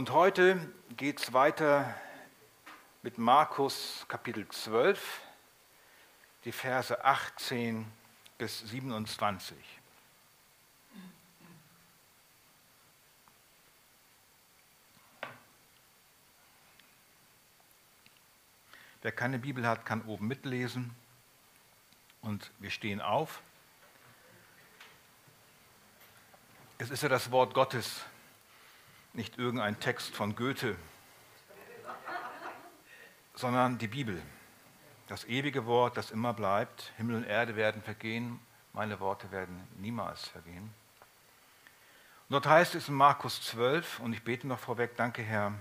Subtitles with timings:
[0.00, 0.58] Und heute
[0.96, 1.94] geht es weiter
[3.02, 5.20] mit Markus Kapitel 12,
[6.46, 7.84] die Verse 18
[8.38, 9.58] bis 27.
[19.02, 20.96] Wer keine Bibel hat, kann oben mitlesen.
[22.22, 23.42] Und wir stehen auf.
[26.78, 28.06] Es ist ja das Wort Gottes,
[29.12, 30.76] nicht irgendein Text von Goethe,
[33.34, 34.20] sondern die Bibel.
[35.08, 36.92] Das ewige Wort, das immer bleibt.
[36.96, 38.38] Himmel und Erde werden vergehen,
[38.72, 40.72] meine Worte werden niemals vergehen.
[42.28, 45.52] Und dort heißt es in Markus 12, und ich bete noch vorweg, danke Herr,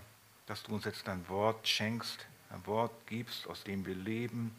[0.46, 4.56] dass du uns jetzt dein Wort schenkst, ein Wort gibst, aus dem wir leben.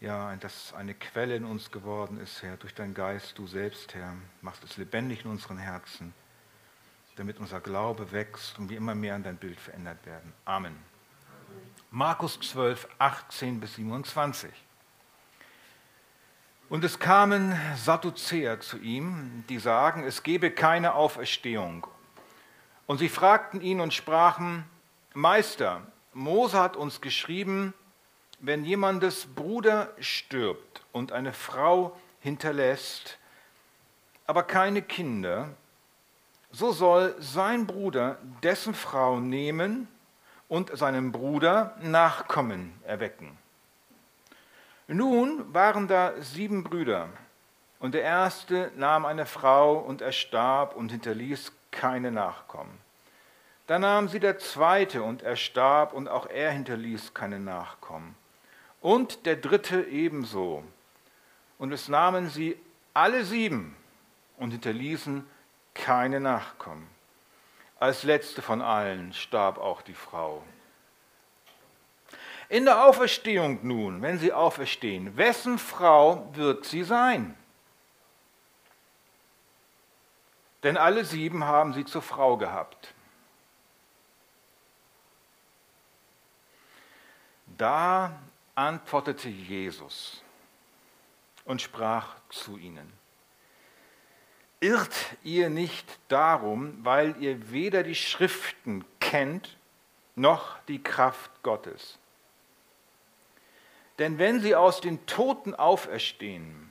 [0.00, 4.14] Ja, dass eine Quelle in uns geworden ist, Herr, durch deinen Geist, du selbst, Herr,
[4.42, 6.12] machst es lebendig in unseren Herzen,
[7.20, 10.32] damit unser Glaube wächst und wir immer mehr an dein Bild verändert werden.
[10.46, 10.74] Amen.
[11.90, 14.50] Markus 12, 18 bis 27.
[16.70, 21.86] Und es kamen Sadduzäer zu ihm, die sagen, es gebe keine Auferstehung.
[22.86, 24.64] Und sie fragten ihn und sprachen,
[25.12, 25.82] Meister,
[26.14, 27.74] Mose hat uns geschrieben,
[28.38, 33.18] wenn jemandes Bruder stirbt und eine Frau hinterlässt,
[34.26, 35.54] aber keine Kinder,
[36.50, 39.88] so soll sein Bruder dessen Frau nehmen
[40.48, 43.36] und seinem Bruder Nachkommen erwecken.
[44.88, 47.08] Nun waren da sieben Brüder,
[47.80, 52.78] und der erste nahm eine Frau und erstarb und hinterließ keine Nachkommen.
[53.66, 58.14] Da nahm sie der zweite und er starb und auch er hinterließ keine Nachkommen.
[58.82, 60.62] Und der dritte ebenso.
[61.58, 62.56] Und es nahmen sie
[62.92, 63.76] alle sieben
[64.36, 65.26] und hinterließen
[65.80, 66.88] keine Nachkommen.
[67.78, 70.44] Als letzte von allen starb auch die Frau.
[72.50, 77.36] In der Auferstehung nun, wenn sie auferstehen, wessen Frau wird sie sein?
[80.62, 82.92] Denn alle sieben haben sie zur Frau gehabt.
[87.56, 88.18] Da
[88.54, 90.22] antwortete Jesus
[91.44, 92.99] und sprach zu ihnen,
[94.60, 99.56] Irrt ihr nicht darum, weil ihr weder die Schriften kennt,
[100.16, 101.98] noch die Kraft Gottes.
[103.98, 106.70] Denn wenn sie aus den Toten auferstehen,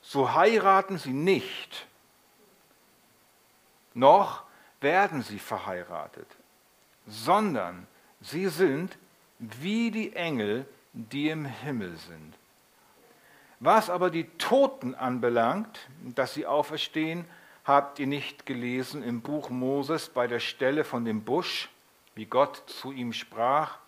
[0.00, 1.86] so heiraten sie nicht,
[3.94, 4.42] noch
[4.80, 6.26] werden sie verheiratet,
[7.06, 7.86] sondern
[8.20, 8.98] sie sind
[9.38, 12.34] wie die Engel, die im Himmel sind.
[13.64, 17.24] Was aber die Toten anbelangt, dass sie auferstehen,
[17.64, 21.70] habt ihr nicht gelesen im Buch Moses bei der Stelle von dem Busch,
[22.14, 23.78] wie Gott zu ihm sprach,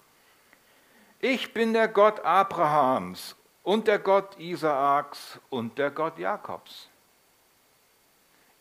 [1.20, 6.88] ich bin der Gott Abrahams und der Gott Isaaks und der Gott Jakobs.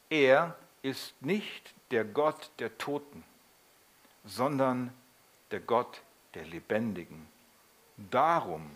[0.09, 3.23] Er ist nicht der Gott der Toten,
[4.25, 4.91] sondern
[5.51, 6.01] der Gott
[6.33, 7.25] der Lebendigen.
[7.95, 8.69] Darum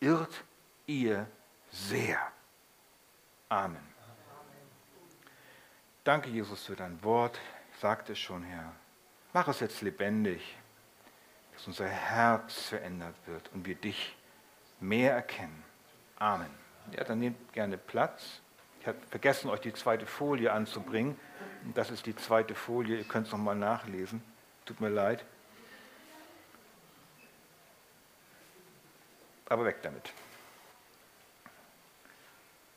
[0.00, 0.44] irrt
[0.86, 1.26] ihr
[1.74, 2.18] sehr.
[3.48, 3.82] Amen.
[6.04, 7.40] Danke, Jesus, für dein Wort.
[7.72, 8.72] Ich sagte es schon, Herr.
[9.32, 10.56] Mach es jetzt lebendig,
[11.52, 14.16] dass unser Herz verändert wird und wir dich
[14.80, 15.62] mehr erkennen.
[16.18, 16.50] Amen.
[16.92, 18.40] Ja, dann nehmt gerne Platz.
[18.80, 21.18] Ich habe vergessen, euch die zweite Folie anzubringen.
[21.74, 22.98] Das ist die zweite Folie.
[22.98, 24.22] Ihr könnt es nochmal nachlesen.
[24.66, 25.24] Tut mir leid.
[29.54, 30.12] aber weg damit.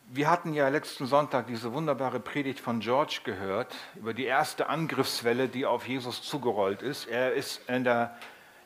[0.09, 5.49] Wir hatten ja letzten Sonntag diese wunderbare Predigt von George gehört über die erste Angriffswelle,
[5.49, 7.07] die auf Jesus zugerollt ist.
[7.07, 8.17] Er ist in der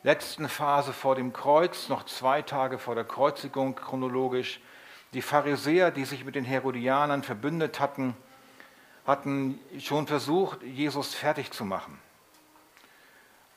[0.04, 4.60] letzten Phase vor dem Kreuz, noch zwei Tage vor der Kreuzigung chronologisch.
[5.14, 8.16] Die Pharisäer, die sich mit den Herodianern verbündet hatten,
[9.04, 11.98] hatten schon versucht, Jesus fertig zu machen.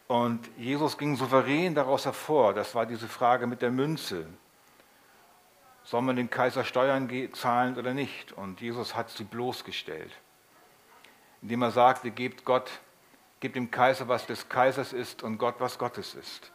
[0.08, 2.56] Und Jesus ging souverän daraus hervor.
[2.56, 4.26] Das war diese Frage mit der Münze.
[5.86, 8.34] Soll man dem Kaiser Steuern zahlen oder nicht?
[8.34, 10.12] Und Jesus hat sie bloßgestellt,
[11.42, 12.70] indem er sagte, gebt Gott,
[13.40, 16.52] gebt dem Kaiser, was des Kaisers ist und Gott, was Gottes ist.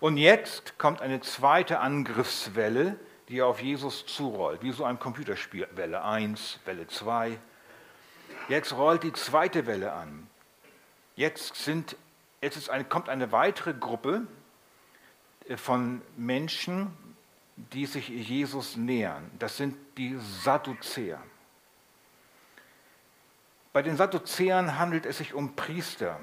[0.00, 2.98] Und jetzt kommt eine zweite Angriffswelle,
[3.28, 5.66] die auf Jesus zurollt, wie so ein Computerspiel.
[5.72, 7.38] Welle 1, Welle 2.
[8.48, 10.28] Jetzt rollt die zweite Welle an.
[11.16, 11.96] Jetzt sind
[12.40, 14.26] Jetzt eine, kommt eine weitere Gruppe
[15.48, 16.92] äh, von Menschen,
[17.72, 19.30] die sich Jesus nähern.
[19.38, 21.20] Das sind die Sadduzäer.
[23.72, 26.20] Bei den Sadduzäern handelt es sich um Priester,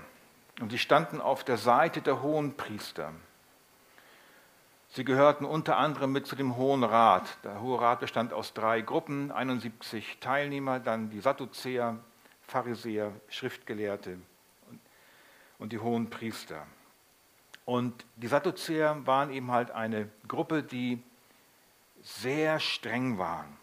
[0.62, 3.14] Und sie standen auf der Seite der hohen Priester.
[4.90, 7.38] Sie gehörten unter anderem mit zu dem Hohen Rat.
[7.44, 12.00] Der Hohe Rat bestand aus drei Gruppen, 71 Teilnehmer, dann die Sadduzäer,
[12.48, 14.18] Pharisäer, Schriftgelehrte
[15.58, 16.66] und die hohen Priester.
[17.66, 21.04] Und die Sadduzäer waren eben halt eine Gruppe, die
[22.06, 23.58] sehr streng waren.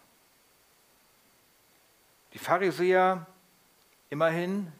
[2.34, 3.26] Die Pharisäer
[4.10, 4.72] immerhin,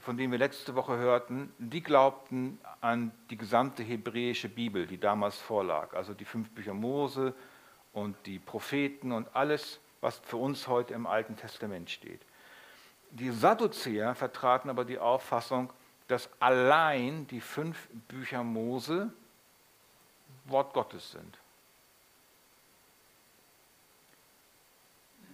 [0.00, 5.36] von denen wir letzte Woche hörten, die glaubten an die gesamte hebräische Bibel, die damals
[5.36, 7.34] vorlag, also die fünf Bücher Mose
[7.92, 12.20] und die Propheten und alles, was für uns heute im Alten Testament steht.
[13.10, 15.72] Die Sadduzäer vertraten aber die Auffassung,
[16.06, 19.12] dass allein die fünf Bücher Mose
[20.44, 21.39] Wort Gottes sind.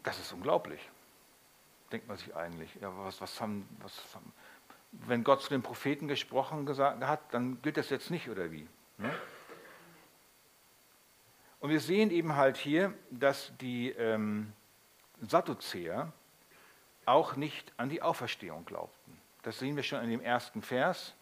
[0.07, 0.81] Das ist unglaublich,
[1.91, 2.73] denkt man sich eigentlich.
[2.81, 4.33] Ja, was, was haben, was haben,
[4.93, 8.69] wenn Gott zu den Propheten gesprochen gesagt, hat, dann gilt das jetzt nicht oder wie?
[8.99, 9.13] Ne?
[11.59, 14.53] Und wir sehen eben halt hier, dass die ähm,
[15.23, 16.13] Sadduzäer
[17.05, 19.19] auch nicht an die Auferstehung glaubten.
[19.43, 21.15] Das sehen wir schon in dem ersten Vers.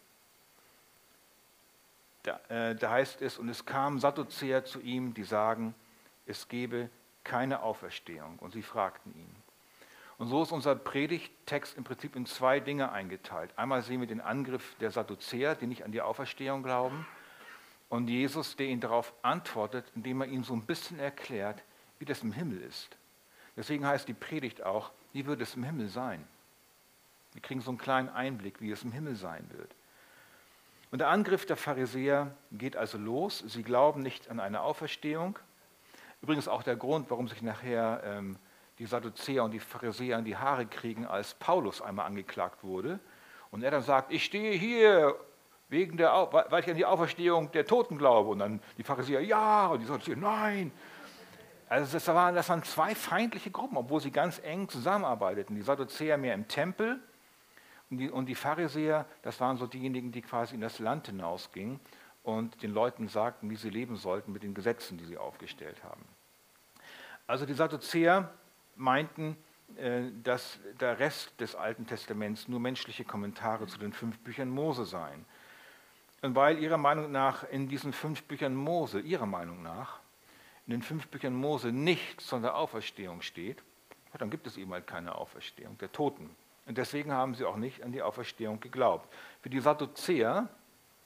[2.21, 5.73] Da, äh, da heißt es, und es kamen Sadduzäer zu ihm, die sagen,
[6.27, 6.91] es gebe
[7.25, 8.39] keine Auferstehung.
[8.39, 9.35] Und sie fragten ihn.
[10.17, 13.51] Und so ist unser Predigttext im Prinzip in zwei Dinge eingeteilt.
[13.57, 17.05] Einmal sehen wir den Angriff der Sadduzäer, die nicht an die Auferstehung glauben,
[17.89, 21.61] und Jesus, der ihnen darauf antwortet, indem er ihnen so ein bisschen erklärt,
[21.99, 22.97] wie das im Himmel ist.
[23.55, 26.25] Deswegen heißt die Predigt auch, wie wird es im Himmel sein?
[27.33, 29.69] Wir kriegen so einen kleinen Einblick, wie es im Himmel sein wird.
[30.91, 33.39] Und der Angriff der Pharisäer geht also los.
[33.39, 35.37] Sie glauben nicht an eine Auferstehung.
[36.25, 38.37] Übrigens auch der Grund, warum sich nachher ähm,
[38.79, 42.99] die Sadduzäer und die Pharisäer in die Haare kriegen, als Paulus einmal angeklagt wurde.
[43.51, 45.15] Und er dann sagt, ich stehe hier,
[45.69, 48.31] wegen der, weil ich an die Auferstehung der Toten glaube.
[48.31, 50.71] Und dann die Pharisäer, ja, und die Sadduzäer, nein.
[51.69, 55.55] Also das waren, das waren zwei feindliche Gruppen, obwohl sie ganz eng zusammenarbeiteten.
[55.55, 56.99] Die Sadduzäer mehr im Tempel
[57.91, 61.79] und die, und die Pharisäer, das waren so diejenigen, die quasi in das Land hinausgingen
[62.23, 66.03] und den Leuten sagten, wie sie leben sollten mit den Gesetzen, die sie aufgestellt haben.
[67.27, 68.29] Also die Sadduzäer
[68.75, 69.37] meinten,
[69.77, 74.85] äh, dass der Rest des Alten Testaments nur menschliche Kommentare zu den fünf Büchern Mose
[74.85, 75.25] seien.
[76.21, 79.99] Und weil ihrer Meinung nach in diesen fünf Büchern Mose, ihrer Meinung nach,
[80.67, 83.61] in den fünf Büchern Mose nichts von der Auferstehung steht,
[84.17, 86.33] dann gibt es eben halt keine Auferstehung der Toten.
[86.65, 89.13] Und deswegen haben sie auch nicht an die Auferstehung geglaubt.
[89.41, 90.47] Für die Sadduzäer,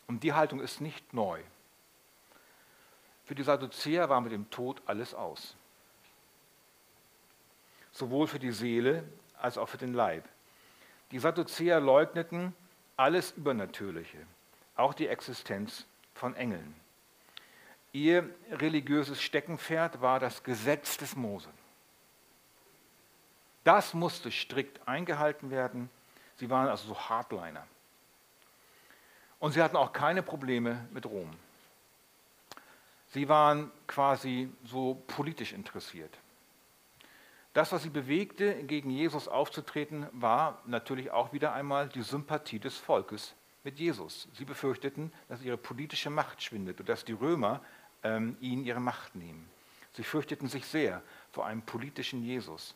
[0.08, 1.42] und die Haltung ist nicht neu,
[3.26, 5.56] für die Sadduzäer war mit dem Tod alles aus
[8.00, 9.04] sowohl für die Seele
[9.38, 10.28] als auch für den Leib.
[11.12, 12.56] Die Sadduzäer leugneten
[12.96, 14.18] alles Übernatürliche,
[14.76, 16.74] auch die Existenz von Engeln.
[17.92, 21.50] Ihr religiöses Steckenpferd war das Gesetz des Mose.
[23.64, 25.90] Das musste strikt eingehalten werden.
[26.38, 27.66] Sie waren also so Hardliner.
[29.40, 31.32] Und sie hatten auch keine Probleme mit Rom.
[33.08, 36.16] Sie waren quasi so politisch interessiert.
[37.54, 42.78] Das, was sie bewegte, gegen Jesus aufzutreten, war natürlich auch wieder einmal die Sympathie des
[42.78, 44.28] Volkes mit Jesus.
[44.34, 47.62] Sie befürchteten, dass ihre politische Macht schwindet und dass die Römer
[48.04, 49.50] ähm, ihnen ihre Macht nehmen.
[49.94, 52.76] Sie fürchteten sich sehr vor einem politischen Jesus.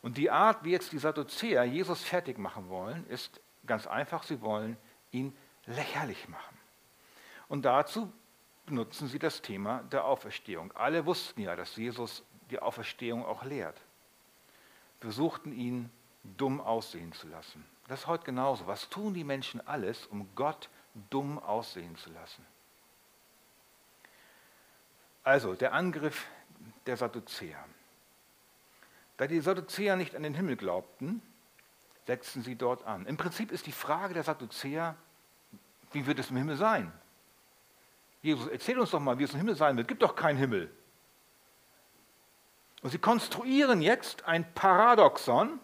[0.00, 4.40] Und die Art, wie jetzt die Sadduzäer Jesus fertig machen wollen, ist ganz einfach, sie
[4.40, 4.78] wollen
[5.12, 6.56] ihn lächerlich machen.
[7.48, 8.10] Und dazu
[8.64, 10.72] benutzen sie das Thema der Auferstehung.
[10.72, 13.80] Alle wussten ja, dass Jesus die Auferstehung auch lehrt
[15.04, 15.90] versuchten ihn
[16.38, 17.62] dumm aussehen zu lassen.
[17.88, 18.66] Das ist heute genauso.
[18.66, 20.70] Was tun die Menschen alles, um Gott
[21.10, 22.44] dumm aussehen zu lassen?
[25.22, 26.26] Also der Angriff
[26.86, 27.62] der Sadduzäer.
[29.18, 31.20] Da die Sadduzäer nicht an den Himmel glaubten,
[32.06, 33.04] setzten sie dort an.
[33.04, 34.96] Im Prinzip ist die Frage der Sadduzäer,
[35.92, 36.90] wie wird es im Himmel sein?
[38.22, 39.86] Jesus, erzähl uns doch mal, wie es im Himmel sein wird.
[39.86, 40.74] Gibt doch keinen Himmel.
[42.84, 45.58] Und sie konstruieren jetzt ein Paradoxon,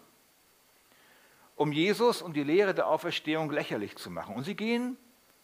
[1.55, 4.35] um Jesus und die Lehre der Auferstehung lächerlich zu machen.
[4.35, 4.97] Und sie gehen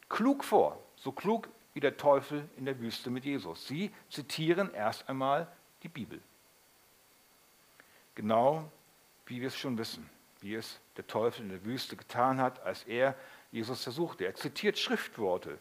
[0.09, 3.67] klug vor, so klug wie der Teufel in der Wüste mit Jesus.
[3.67, 5.47] Sie zitieren erst einmal
[5.83, 6.19] die Bibel.
[8.15, 8.71] Genau
[9.27, 12.85] wie wir es schon wissen, wie es der Teufel in der Wüste getan hat, als
[12.85, 13.13] er
[13.51, 14.25] Jesus versuchte.
[14.25, 15.59] Er zitiert Schriftworte.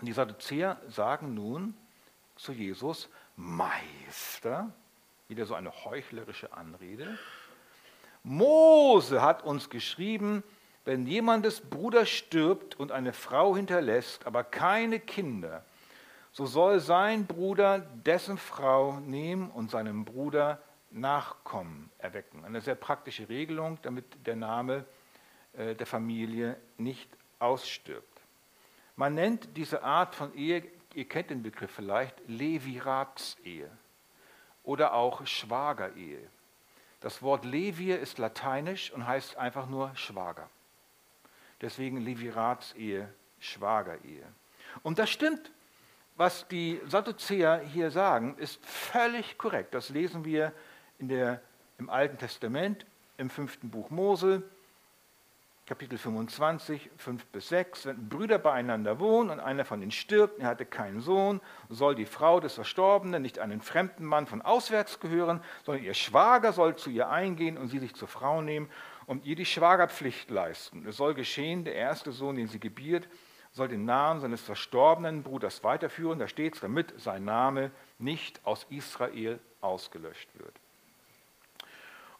[0.00, 1.76] Und die Sadduzäer sagen nun
[2.36, 4.72] zu Jesus, Meister,
[5.28, 7.18] wieder so eine heuchlerische Anrede.
[8.22, 10.42] Mose hat uns geschrieben,
[10.84, 15.64] wenn jemandes Bruder stirbt und eine Frau hinterlässt, aber keine Kinder,
[16.32, 22.44] so soll sein Bruder dessen Frau nehmen und seinem Bruder Nachkommen erwecken.
[22.44, 24.84] Eine sehr praktische Regelung, damit der Name
[25.54, 28.20] äh, der Familie nicht ausstirbt.
[28.94, 30.62] Man nennt diese Art von Ehe,
[30.94, 33.70] ihr kennt den Begriff vielleicht, Leviratsehe
[34.64, 36.28] oder auch Schwagerehe.
[37.00, 40.48] Das Wort Levir ist lateinisch und heißt einfach nur Schwager.
[41.60, 44.26] Deswegen Leviratsehe, Schwagerehe.
[44.82, 45.50] Und das stimmt.
[46.16, 49.74] Was die Sadduzäer hier sagen, ist völlig korrekt.
[49.74, 50.52] Das lesen wir
[50.98, 51.40] in der,
[51.78, 54.42] im Alten Testament, im fünften Buch Mose,
[55.66, 57.86] Kapitel 25, 5 bis 6.
[57.86, 61.40] Wenn Brüder beieinander wohnen und einer von ihnen stirbt, er hatte keinen Sohn,
[61.70, 66.52] soll die Frau des Verstorbenen nicht einen fremden Mann von auswärts gehören, sondern ihr Schwager
[66.52, 68.68] soll zu ihr eingehen und sie sich zur Frau nehmen
[69.06, 70.84] und ihr die Schwagerpflicht leisten.
[70.86, 73.08] Es soll geschehen, der erste Sohn, den sie gebiert,
[73.50, 76.18] soll den Namen seines verstorbenen Bruders weiterführen.
[76.18, 80.60] Da steht es, damit sein Name nicht aus Israel ausgelöscht wird.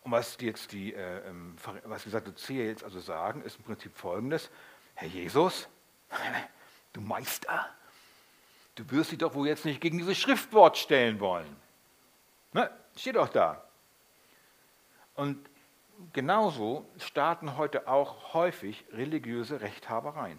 [0.04, 3.96] Und was jetzt die, äh, ähm, was die Sadduzäer jetzt also sagen, ist im Prinzip
[3.96, 4.50] folgendes.
[4.94, 5.66] Herr Jesus,
[6.92, 7.66] du Meister,
[8.74, 11.56] du wirst dich doch wohl jetzt nicht gegen dieses Schriftwort stellen wollen.
[12.52, 12.70] Ne?
[12.94, 13.64] Steht doch da.
[15.14, 15.48] Und
[16.12, 20.38] genauso starten heute auch häufig religiöse Rechthabereien.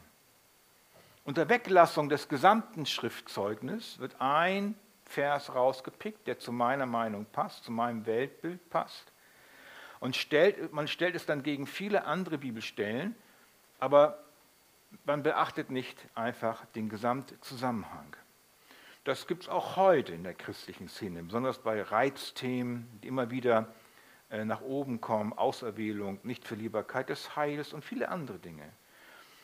[1.24, 7.72] Unter Weglassung des gesamten Schriftzeugnisses wird ein Vers rausgepickt, der zu meiner Meinung passt, zu
[7.72, 9.12] meinem Weltbild passt
[10.00, 13.16] und stellt, man stellt es dann gegen viele andere Bibelstellen,
[13.80, 14.24] aber
[15.06, 18.16] man beachtet nicht einfach den Gesamtzusammenhang.
[19.04, 23.68] Das gibt es auch heute in der christlichen Szene, besonders bei Reizthemen, die immer wieder
[24.32, 28.68] äh, nach oben kommen, Auserwählung, Nichtverlierbarkeit des Heils und viele andere Dinge.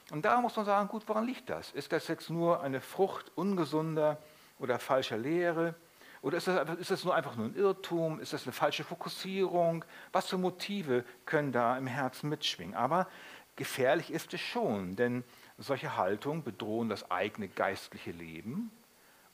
[0.10, 1.72] Und da muss man sagen, gut, woran liegt das?
[1.72, 4.18] Ist das jetzt nur eine Frucht ungesunder
[4.60, 5.76] oder falscher Lehre?
[6.22, 8.20] Oder ist das, ist das nur einfach nur ein Irrtum?
[8.20, 9.84] Ist das eine falsche Fokussierung?
[10.12, 12.76] Was für Motive können da im Herzen mitschwingen?
[12.76, 13.08] Aber
[13.56, 15.24] gefährlich ist es schon, denn
[15.58, 18.72] solche Haltungen bedrohen das eigene geistliche Leben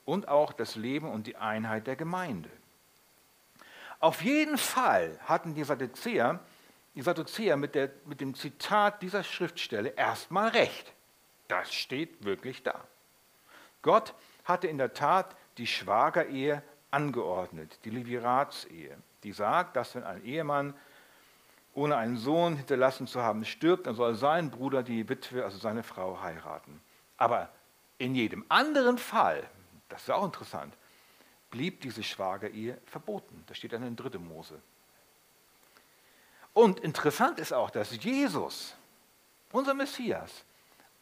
[0.05, 2.49] und auch das Leben und die Einheit der Gemeinde.
[3.99, 6.39] Auf jeden Fall hatten die Sadduzäer,
[6.95, 10.93] die Sadduzäer mit, der, mit dem Zitat dieser Schriftstelle erstmal recht.
[11.47, 12.79] Das steht wirklich da.
[13.81, 14.13] Gott
[14.45, 20.73] hatte in der Tat die Schwagerehe angeordnet, die Leviratsehe, die sagt, dass wenn ein Ehemann
[21.73, 25.83] ohne einen Sohn hinterlassen zu haben stirbt, dann soll sein Bruder die Witwe, also seine
[25.83, 26.81] Frau, heiraten.
[27.17, 27.49] Aber
[27.97, 29.47] in jedem anderen Fall,
[29.89, 30.73] das ist auch interessant,
[31.51, 33.43] blieb diese Schwagerehe verboten.
[33.47, 34.17] Das steht dann in 3.
[34.17, 34.59] Mose.
[36.53, 38.75] Und interessant ist auch, dass Jesus,
[39.51, 40.43] unser Messias,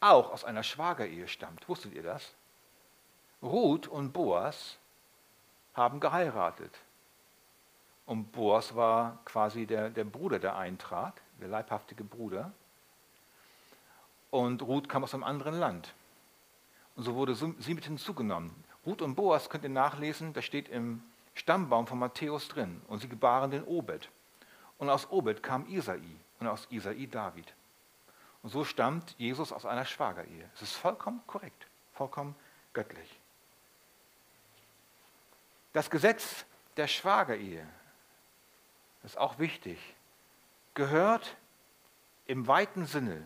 [0.01, 1.68] auch aus einer Schwagerehe stammt.
[1.70, 2.34] Wusstet ihr das?
[3.42, 4.77] Ruth und Boas
[5.75, 6.74] haben geheiratet.
[8.05, 12.51] Und Boas war quasi der, der Bruder, der eintrat, der leibhaftige Bruder.
[14.32, 15.94] Und Ruth kam aus einem anderen Land.
[16.96, 18.51] Und so wurde sie mit hinzugenommen.
[18.86, 21.01] Ruth und Boas könnt ihr nachlesen, das steht im
[21.34, 22.82] Stammbaum von Matthäus drin.
[22.88, 24.10] Und sie gebaren den Obed.
[24.77, 26.01] Und aus Obed kam Isai
[26.39, 27.53] und aus Isai David.
[28.44, 30.50] Und so stammt Jesus aus einer Schwagerehe.
[30.53, 32.36] Es ist vollkommen korrekt, vollkommen
[32.74, 33.14] göttlich.
[35.75, 36.46] Das Gesetz
[36.77, 37.67] der Schwagerehe,
[39.03, 39.77] ist auch wichtig,
[40.74, 41.36] gehört
[42.27, 43.25] im weiten Sinne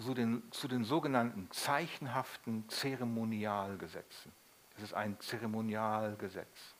[0.00, 4.30] zu den, zu den sogenannten zeichenhaften Zeremonialgesetzen.
[4.74, 6.76] Das ist ein Zeremonialgesetz.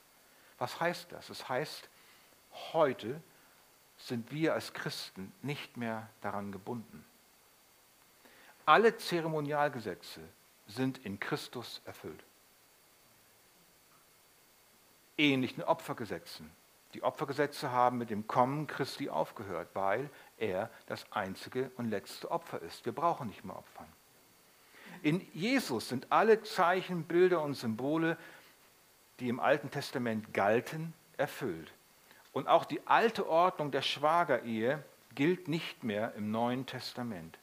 [0.57, 1.27] Was heißt das?
[1.27, 1.89] Das heißt,
[2.71, 3.21] heute
[3.97, 7.03] sind wir als Christen nicht mehr daran gebunden.
[8.65, 10.21] Alle Zeremonialgesetze
[10.67, 12.23] sind in Christus erfüllt
[15.17, 16.49] ähnlichen Opfergesetzen.
[16.93, 22.61] Die Opfergesetze haben mit dem Kommen Christi aufgehört, weil er das einzige und letzte Opfer
[22.61, 22.85] ist.
[22.85, 23.87] Wir brauchen nicht mehr Opfern.
[25.01, 28.17] In Jesus sind alle Zeichen, Bilder und Symbole,
[29.19, 31.71] die im Alten Testament galten, erfüllt.
[32.31, 34.83] Und auch die alte Ordnung der Schwagerehe
[35.15, 37.37] gilt nicht mehr im Neuen Testament.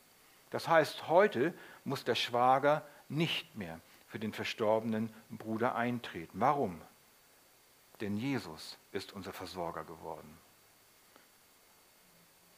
[0.51, 6.41] Das heißt, heute muss der Schwager nicht mehr für den verstorbenen Bruder eintreten.
[6.41, 6.81] Warum?
[8.01, 10.39] Denn Jesus ist unser Versorger geworden.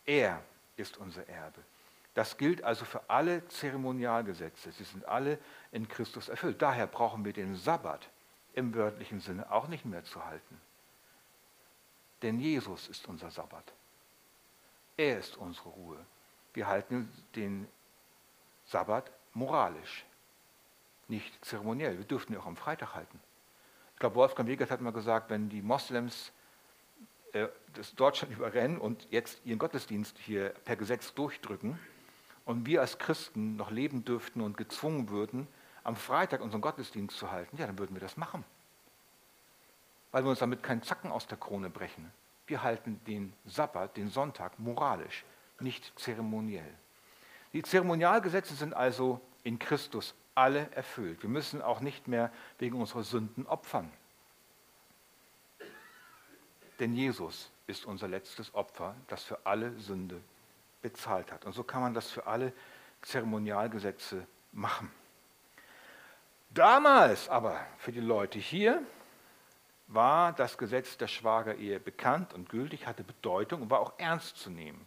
[0.05, 0.43] Er
[0.77, 1.63] ist unser Erbe.
[2.15, 4.73] Das gilt also für alle Zeremonialgesetze.
[4.73, 5.39] Sie sind alle
[5.71, 6.61] in Christus erfüllt.
[6.61, 8.09] Daher brauchen wir den Sabbat
[8.55, 10.61] im wörtlichen Sinne auch nicht mehr zu halten.
[12.21, 13.73] Denn Jesus ist unser Sabbat.
[14.97, 16.07] Er ist unsere Ruhe.
[16.55, 17.67] wir halten den
[18.67, 20.05] Sabbat moralisch,
[21.09, 21.97] nicht zeremoniell.
[21.97, 23.19] Wir dürften ihn auch am Freitag halten.
[24.03, 26.33] Ich glaube, Wolfgang Wiegert hat mal gesagt, wenn die Moslems
[27.35, 31.79] äh, das Deutschland überrennen und jetzt ihren Gottesdienst hier per Gesetz durchdrücken
[32.45, 35.47] und wir als Christen noch leben dürften und gezwungen würden,
[35.85, 38.43] am Freitag unseren Gottesdienst zu halten, ja, dann würden wir das machen.
[40.11, 42.11] Weil wir uns damit keinen Zacken aus der Krone brechen.
[42.49, 45.25] Wir halten den Sabbat, den Sonntag, moralisch,
[45.61, 46.75] nicht zeremoniell.
[47.53, 51.23] Die Zeremonialgesetze sind also in Christus alle erfüllt.
[51.23, 53.91] Wir müssen auch nicht mehr wegen unserer Sünden opfern.
[56.79, 60.21] Denn Jesus ist unser letztes Opfer, das für alle Sünde
[60.81, 61.45] bezahlt hat.
[61.45, 62.53] Und so kann man das für alle
[63.03, 64.91] Zeremonialgesetze machen.
[66.51, 68.83] Damals aber für die Leute hier
[69.87, 74.51] war das Gesetz der Schwagerehe bekannt und gültig, hatte Bedeutung und war auch ernst zu
[74.51, 74.87] nehmen.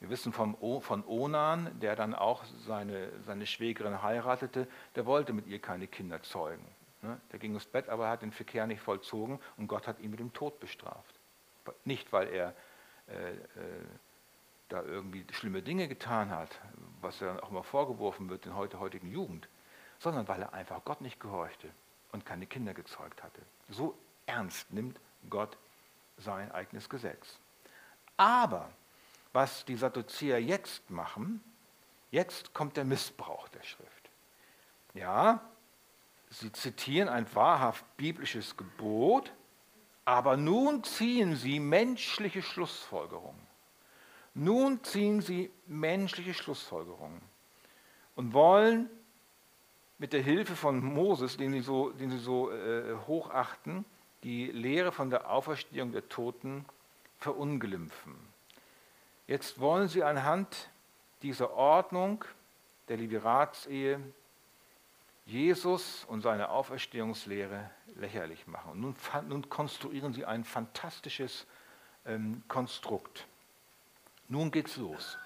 [0.00, 5.46] Wir wissen vom, von Onan, der dann auch seine, seine Schwägerin heiratete, der wollte mit
[5.46, 6.66] ihr keine Kinder zeugen.
[7.02, 7.18] Ne?
[7.32, 10.10] Der ging ins Bett, aber er hat den Verkehr nicht vollzogen und Gott hat ihn
[10.10, 11.18] mit dem Tod bestraft.
[11.84, 12.54] Nicht, weil er
[13.08, 13.38] äh, äh,
[14.68, 16.60] da irgendwie schlimme Dinge getan hat,
[17.00, 19.48] was er auch immer vorgeworfen wird in heute heutigen Jugend,
[19.98, 21.68] sondern weil er einfach Gott nicht gehorchte
[22.12, 23.40] und keine Kinder gezeugt hatte.
[23.68, 25.00] So ernst nimmt
[25.30, 25.56] Gott
[26.18, 27.38] sein eigenes Gesetz.
[28.16, 28.70] Aber
[29.36, 31.44] was die Sadduzäer jetzt machen,
[32.10, 34.10] jetzt kommt der Missbrauch der Schrift.
[34.94, 35.42] Ja,
[36.30, 39.30] sie zitieren ein wahrhaft biblisches Gebot,
[40.06, 43.46] aber nun ziehen sie menschliche Schlussfolgerungen.
[44.32, 47.20] Nun ziehen sie menschliche Schlussfolgerungen
[48.14, 48.88] und wollen
[49.98, 53.84] mit der Hilfe von Moses, den sie so, den sie so äh, hochachten,
[54.22, 56.64] die Lehre von der Auferstehung der Toten
[57.18, 58.34] verunglimpfen.
[59.26, 60.70] Jetzt wollen sie anhand
[61.22, 62.24] dieser Ordnung
[62.88, 64.00] der Liberatsehe
[65.24, 68.72] Jesus und seine Auferstehungslehre lächerlich machen.
[68.72, 68.96] Und nun,
[69.28, 71.46] nun konstruieren sie ein fantastisches
[72.04, 73.26] ähm, Konstrukt.
[74.28, 75.18] Nun geht's los.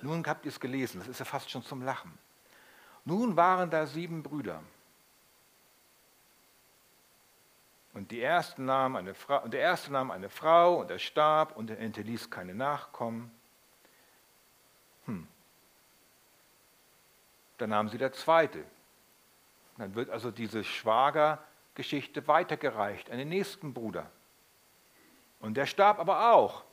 [0.00, 2.16] Nun habt ihr es gelesen, das ist ja fast schon zum Lachen.
[3.04, 4.62] Nun waren da sieben Brüder.
[7.94, 11.56] Und, die ersten nahmen eine Frau, und der erste nahm eine Frau und er starb
[11.56, 13.32] und er hinterließ keine Nachkommen.
[17.58, 18.64] Dann nahm sie der zweite.
[19.76, 24.10] Dann wird also diese Schwagergeschichte weitergereicht an den nächsten Bruder.
[25.40, 26.64] Und der starb aber auch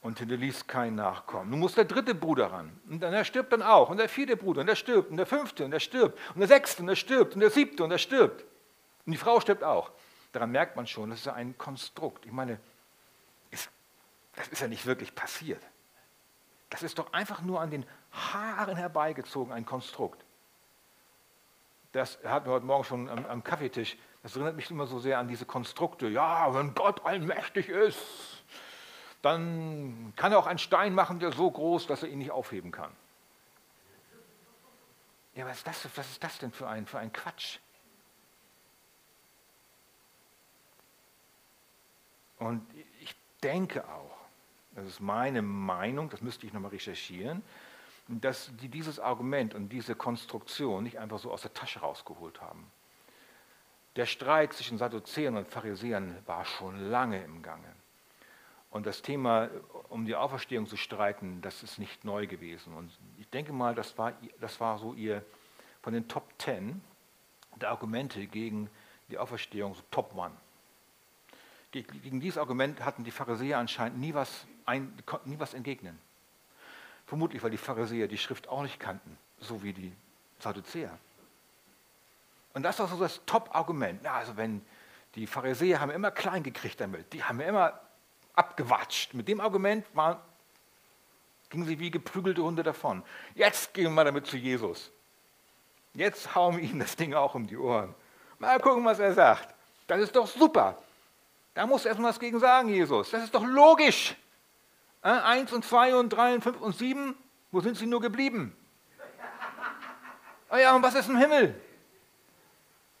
[0.00, 1.50] und hinterließ kein Nachkommen.
[1.50, 2.80] Nun muss der dritte Bruder ran.
[2.88, 3.90] Und dann er stirbt dann auch.
[3.90, 5.10] Und der vierte Bruder, und der stirbt.
[5.10, 6.18] Und der fünfte, und der stirbt.
[6.34, 7.34] Und der sechste, und der stirbt.
[7.34, 8.44] Und der siebte, und der stirbt.
[9.04, 9.90] Und die Frau stirbt auch.
[10.32, 12.24] Daran merkt man schon, das ist ein Konstrukt.
[12.24, 12.60] Ich meine,
[14.38, 15.62] das ist ja nicht wirklich passiert.
[16.70, 20.24] Das ist doch einfach nur an den Haaren herbeigezogen, ein Konstrukt.
[21.92, 23.96] Das hatten wir heute Morgen schon am, am Kaffeetisch.
[24.22, 26.08] Das erinnert mich immer so sehr an diese Konstrukte.
[26.08, 27.98] Ja, wenn Gott allmächtig ist,
[29.22, 32.70] dann kann er auch einen Stein machen, der so groß, dass er ihn nicht aufheben
[32.70, 32.92] kann.
[35.34, 37.58] Ja, was ist das, was ist das denn für ein, für ein Quatsch?
[42.38, 42.66] Und
[43.00, 44.16] ich denke auch,
[44.74, 47.42] das ist meine Meinung, das müsste ich nochmal recherchieren,
[48.08, 52.70] dass die dieses Argument und diese Konstruktion nicht einfach so aus der Tasche rausgeholt haben.
[53.96, 57.68] Der Streit zwischen Sadduzäern und Pharisäern war schon lange im Gange.
[58.70, 59.48] Und das Thema,
[59.88, 62.74] um die Auferstehung zu streiten, das ist nicht neu gewesen.
[62.74, 65.24] Und ich denke mal, das war, das war so ihr
[65.82, 66.82] von den Top Ten
[67.56, 68.70] der Argumente gegen
[69.08, 70.34] die Auferstehung, so Top One.
[71.70, 74.92] Gegen dieses Argument hatten die Pharisäer anscheinend nie was, ein,
[75.24, 75.98] nie was entgegnen.
[77.08, 79.92] Vermutlich, weil die Pharisäer die Schrift auch nicht kannten, so wie die
[80.40, 80.96] Sadduzäer.
[82.52, 84.06] Und das war so das Top-Argument.
[84.06, 84.60] Also wenn
[85.14, 87.80] die Pharisäer haben immer klein gekriegt damit, die haben immer
[88.34, 89.14] abgewatscht.
[89.14, 90.22] Mit dem Argument war,
[91.48, 93.02] gingen sie wie geprügelte Hunde davon.
[93.34, 94.90] Jetzt gehen wir damit zu Jesus.
[95.94, 97.94] Jetzt hauen wir ihm das Ding auch um die Ohren.
[98.38, 99.54] Mal gucken, was er sagt.
[99.86, 100.76] Das ist doch super.
[101.54, 103.10] Da muss erst mal was gegen sagen, Jesus.
[103.10, 104.14] Das ist doch logisch.
[105.08, 107.16] Eins und zwei und drei und fünf und sieben,
[107.50, 108.54] wo sind sie nur geblieben?
[110.48, 111.60] Ah ja, und was ist im Himmel?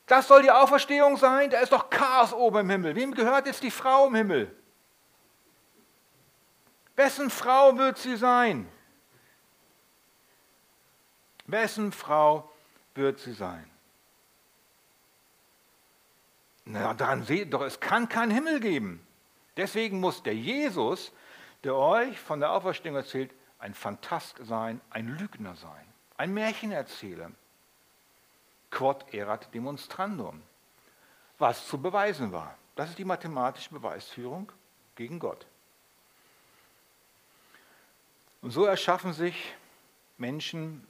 [0.06, 1.50] Das soll die Auferstehung sein?
[1.50, 2.94] Da ist doch Chaos oben im Himmel.
[2.94, 4.54] Wem gehört jetzt die Frau im Himmel?
[6.96, 8.68] Wessen Frau wird sie sein?
[11.46, 12.50] Wessen Frau
[12.94, 13.68] wird sie sein?
[16.64, 19.06] Na, daran seht doch, es kann keinen Himmel geben.
[19.56, 21.12] Deswegen muss der Jesus
[21.64, 27.32] der euch von der Auferstehung erzählt, ein Phantast sein, ein Lügner sein, ein Märchenerzähler.
[28.70, 30.42] Quod erat demonstrandum.
[31.38, 32.56] Was zu beweisen war.
[32.74, 34.52] Das ist die mathematische Beweisführung
[34.94, 35.46] gegen Gott.
[38.40, 39.54] Und so erschaffen sich
[40.16, 40.86] Menschen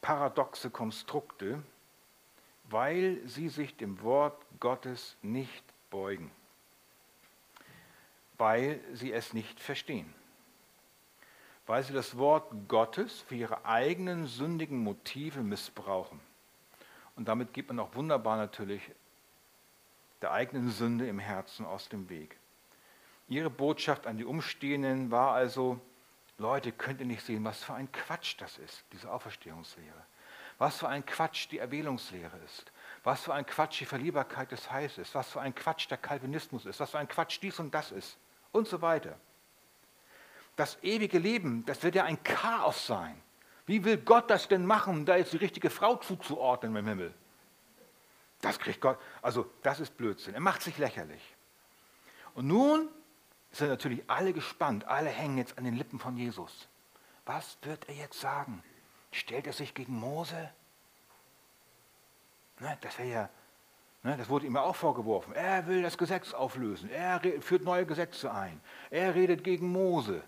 [0.00, 1.62] paradoxe Konstrukte,
[2.64, 6.30] weil sie sich dem Wort Gottes nicht beugen,
[8.38, 10.12] weil sie es nicht verstehen,
[11.66, 16.20] weil sie das Wort Gottes für ihre eigenen sündigen Motive missbrauchen.
[17.16, 18.82] Und damit geht man auch wunderbar natürlich
[20.20, 22.36] der eigenen Sünde im Herzen aus dem Weg.
[23.28, 25.80] Ihre Botschaft an die Umstehenden war also,
[26.38, 30.04] Leute, könnt ihr nicht sehen, was für ein Quatsch das ist, diese Auferstehungslehre.
[30.58, 32.72] Was für ein Quatsch die Erwählungslehre ist.
[33.04, 35.14] Was für ein Quatsch die Verliebbarkeit des Heils ist.
[35.14, 36.80] Was für ein Quatsch der Calvinismus ist.
[36.80, 38.16] Was für ein Quatsch dies und das ist.
[38.56, 39.20] Und so weiter.
[40.56, 43.20] Das ewige Leben, das wird ja ein Chaos sein.
[43.66, 47.14] Wie will Gott das denn machen, da jetzt die richtige Frau zuzuordnen im Himmel?
[48.40, 48.98] Das kriegt Gott.
[49.20, 50.32] Also, das ist Blödsinn.
[50.32, 51.22] Er macht sich lächerlich.
[52.32, 52.88] Und nun
[53.52, 54.86] sind natürlich alle gespannt.
[54.86, 56.66] Alle hängen jetzt an den Lippen von Jesus.
[57.26, 58.62] Was wird er jetzt sagen?
[59.12, 60.50] Stellt er sich gegen Mose?
[62.60, 63.28] Ne, das wäre ja,
[64.14, 65.32] das wurde ihm auch vorgeworfen.
[65.34, 66.90] Er will das Gesetz auflösen.
[66.90, 68.60] Er führt neue Gesetze ein.
[68.90, 70.22] Er redet gegen Mose.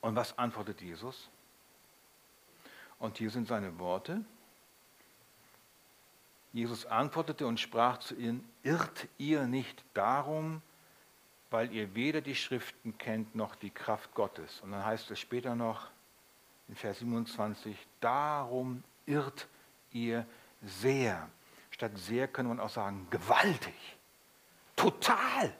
[0.00, 1.28] Und was antwortet Jesus?
[3.00, 4.24] Und hier sind seine Worte.
[6.52, 10.62] Jesus antwortete und sprach zu ihnen, irrt ihr nicht darum,
[11.50, 14.60] weil ihr weder die Schriften kennt noch die Kraft Gottes.
[14.60, 15.90] Und dann heißt es später noch
[16.68, 19.48] in Vers 27, darum irrt
[19.92, 20.26] ihr
[20.62, 21.28] sehr.
[21.70, 23.74] Statt sehr könnte man auch sagen, gewaltig,
[24.74, 25.54] total,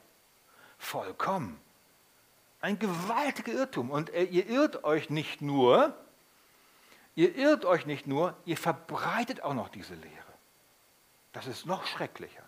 [0.77, 1.59] vollkommen.
[2.59, 3.91] Ein gewaltiger Irrtum.
[3.91, 5.95] Und äh, ihr irrt euch nicht nur,
[7.15, 10.13] ihr irrt euch nicht nur, ihr verbreitet auch noch diese Lehre.
[11.33, 12.43] Das ist noch schrecklicher.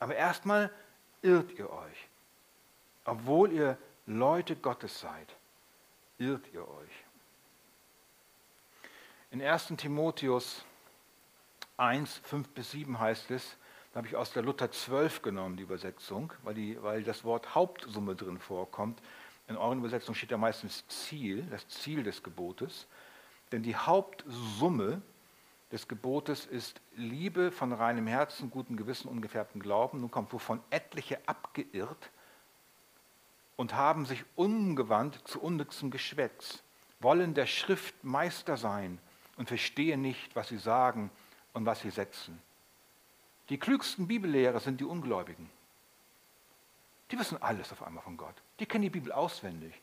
[0.00, 0.70] Aber erstmal
[1.22, 2.08] irrt ihr euch.
[3.04, 5.36] Obwohl ihr Leute Gottes seid,
[6.18, 7.01] irrt ihr euch.
[9.32, 10.62] In 1 Timotheus
[11.78, 13.56] 1, 5 bis 7 heißt es,
[13.90, 17.54] da habe ich aus der Luther 12 genommen, die Übersetzung, weil, die, weil das Wort
[17.54, 19.00] Hauptsumme drin vorkommt.
[19.48, 22.86] In euren Übersetzungen steht da meistens Ziel, das Ziel des Gebotes.
[23.52, 25.00] Denn die Hauptsumme
[25.72, 30.02] des Gebotes ist Liebe von reinem Herzen, gutem Gewissen, ungefärbtem Glauben.
[30.02, 32.10] Nun kommt, wovon etliche abgeirrt
[33.56, 36.62] und haben sich umgewandt zu unnützem Geschwätz,
[37.00, 38.98] wollen der Schrift Meister sein
[39.36, 41.10] und verstehen nicht, was sie sagen
[41.52, 42.40] und was sie setzen.
[43.48, 45.50] Die klügsten Bibellehrer sind die Ungläubigen.
[47.10, 48.34] Die wissen alles auf einmal von Gott.
[48.58, 49.74] Die kennen die Bibel auswendig.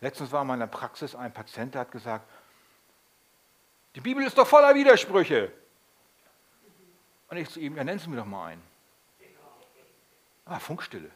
[0.00, 2.28] Letztens war in meiner Praxis ein Patient, der hat gesagt,
[3.94, 5.50] die Bibel ist doch voller Widersprüche.
[7.28, 8.62] Und ich zu ihm, ja, nennen Sie mir doch mal einen.
[10.44, 11.10] Ah, Funkstille.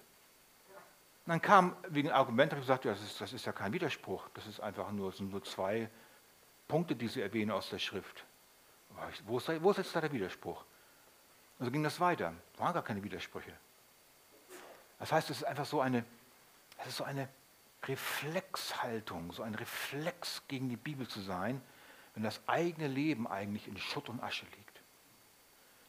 [1.26, 3.72] Und dann kam wegen Argument, habe ich gesagt, ja, das, ist, das ist ja kein
[3.72, 4.28] Widerspruch.
[4.34, 5.88] Das ist einfach nur, sind nur zwei
[6.70, 8.24] Punkte, die Sie erwähnen aus der Schrift.
[9.26, 10.64] Wo ist, wo ist jetzt da der Widerspruch?
[11.58, 12.32] Und so ging das weiter.
[12.54, 13.52] Es waren gar keine Widersprüche.
[15.00, 16.04] Das heißt, es ist einfach so eine,
[16.78, 17.28] es ist so eine
[17.82, 21.60] Reflexhaltung, so ein Reflex gegen die Bibel zu sein,
[22.14, 24.76] wenn das eigene Leben eigentlich in Schutt und Asche liegt.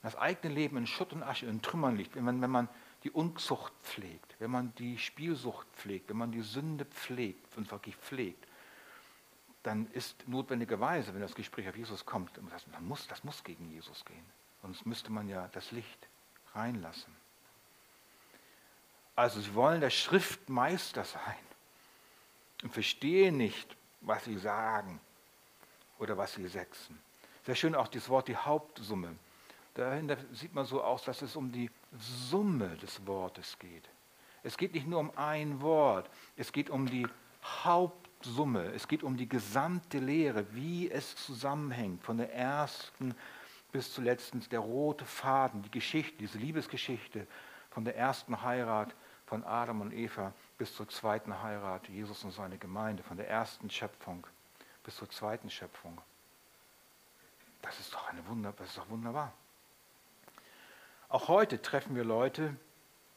[0.01, 2.67] Wenn das eigene Leben in Schutt und Asche, in Trümmern liegt, wenn man, wenn man
[3.03, 7.95] die Unzucht pflegt, wenn man die Spielsucht pflegt, wenn man die Sünde pflegt und wirklich
[7.97, 8.47] pflegt,
[9.63, 13.69] dann ist notwendigerweise, wenn das Gespräch auf Jesus kommt, das, man muss, das muss gegen
[13.71, 14.25] Jesus gehen.
[14.61, 16.07] Sonst müsste man ja das Licht
[16.53, 17.15] reinlassen.
[19.15, 21.35] Also sie wollen der Schriftmeister sein
[22.63, 24.99] und verstehen nicht, was sie sagen
[25.99, 26.99] oder was sie setzen.
[27.45, 29.15] Sehr schön auch das Wort die Hauptsumme.
[29.73, 33.87] Dahinter sieht man so aus, dass es um die Summe des Wortes geht.
[34.43, 37.07] Es geht nicht nur um ein Wort, es geht um die
[37.43, 38.00] Hauptsumme,
[38.73, 43.15] es geht um die gesamte Lehre, wie es zusammenhängt, von der ersten
[43.71, 47.25] bis zuletzt der rote Faden, die Geschichte, diese Liebesgeschichte
[47.69, 48.93] von der ersten Heirat
[49.25, 53.69] von Adam und Eva bis zur zweiten Heirat, Jesus und seine Gemeinde, von der ersten
[53.69, 54.27] Schöpfung
[54.83, 55.97] bis zur zweiten Schöpfung.
[57.61, 59.31] Das ist doch eine Wunder, das ist doch wunderbar.
[61.09, 62.55] Auch heute treffen wir Leute,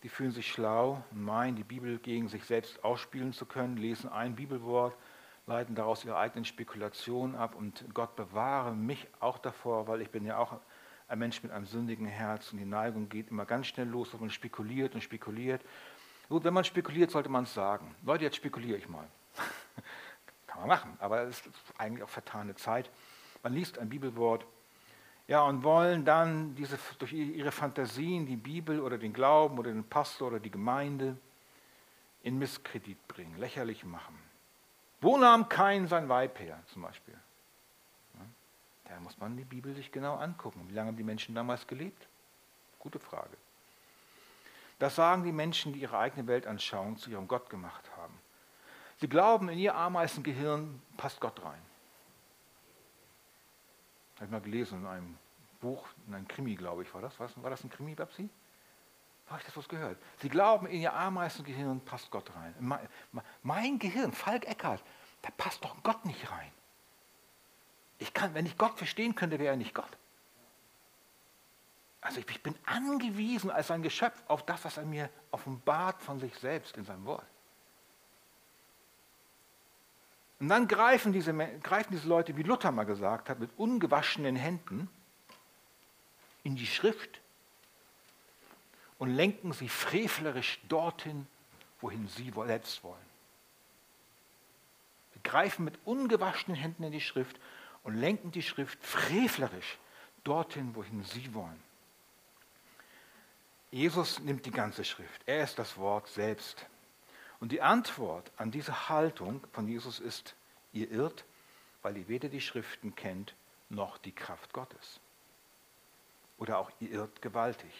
[0.04, 4.10] die fühlen sich schlau und meinen, die Bibel gegen sich selbst ausspielen zu können, lesen
[4.10, 4.94] ein Bibelwort,
[5.46, 10.26] leiten daraus ihre eigenen Spekulationen ab und Gott bewahre mich auch davor, weil ich bin
[10.26, 10.60] ja auch
[11.08, 14.20] ein Mensch mit einem sündigen Herz und die Neigung geht immer ganz schnell los, dass
[14.20, 15.62] man spekuliert und spekuliert.
[16.28, 17.94] Gut, wenn man spekuliert, sollte man es sagen.
[18.02, 19.06] Leute, jetzt spekuliere ich mal.
[20.46, 22.90] Kann man machen, aber es ist eigentlich auch vertane Zeit.
[23.42, 24.46] Man liest ein Bibelwort,
[25.26, 29.84] ja, und wollen dann diese, durch ihre Fantasien die Bibel oder den Glauben oder den
[29.84, 31.16] Pastor oder die Gemeinde
[32.22, 34.18] in Misskredit bringen, lächerlich machen.
[35.00, 37.18] Wo nahm Kain sein Weib her, zum Beispiel?
[38.84, 40.66] Da muss man die Bibel sich genau angucken.
[40.68, 42.06] Wie lange haben die Menschen damals gelebt?
[42.78, 43.36] Gute Frage.
[44.78, 48.14] Das sagen die Menschen, die ihre eigene Weltanschauung zu ihrem Gott gemacht haben.
[49.00, 51.60] Sie glauben, in ihr Ameisengehirn passt Gott rein.
[54.16, 55.18] Habe ich mal gelesen in einem
[55.60, 57.18] Buch, in einem Krimi, glaube ich, war das.
[57.18, 58.28] War das, ein Krimi, Babsi?
[59.26, 59.98] Habe ich das was gehört?
[60.18, 62.54] Sie glauben, in ihr Ameisengehirn passt Gott rein.
[62.60, 62.86] Mein,
[63.42, 64.82] mein Gehirn, Falk Eckert,
[65.22, 66.52] da passt doch Gott nicht rein.
[67.98, 69.96] Ich kann, wenn ich Gott verstehen könnte, wäre er nicht Gott.
[72.02, 76.34] Also ich bin angewiesen als ein Geschöpf auf das, was er mir offenbart von sich
[76.38, 77.24] selbst in seinem Wort.
[80.44, 84.90] Und dann greifen diese, greifen diese Leute, wie Luther mal gesagt hat, mit ungewaschenen Händen
[86.42, 87.22] in die Schrift
[88.98, 91.26] und lenken sie frevlerisch dorthin,
[91.80, 93.06] wohin sie selbst wollen.
[95.14, 97.40] Sie greifen mit ungewaschenen Händen in die Schrift
[97.82, 99.78] und lenken die Schrift frevlerisch
[100.24, 101.62] dorthin, wohin sie wollen.
[103.70, 105.22] Jesus nimmt die ganze Schrift.
[105.24, 106.66] Er ist das Wort selbst.
[107.44, 110.34] Und die Antwort an diese Haltung von Jesus ist,
[110.72, 111.26] ihr irrt,
[111.82, 113.34] weil ihr weder die Schriften kennt,
[113.68, 114.98] noch die Kraft Gottes.
[116.38, 117.70] Oder auch ihr irrt gewaltig.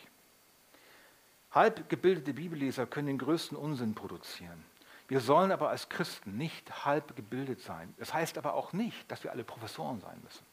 [1.51, 4.63] Halb gebildete Bibelleser können den größten Unsinn produzieren.
[5.09, 7.95] Wir sollen aber als Christen nicht halb gebildet sein.
[7.97, 10.45] Das heißt aber auch nicht, dass wir alle Professoren sein müssen.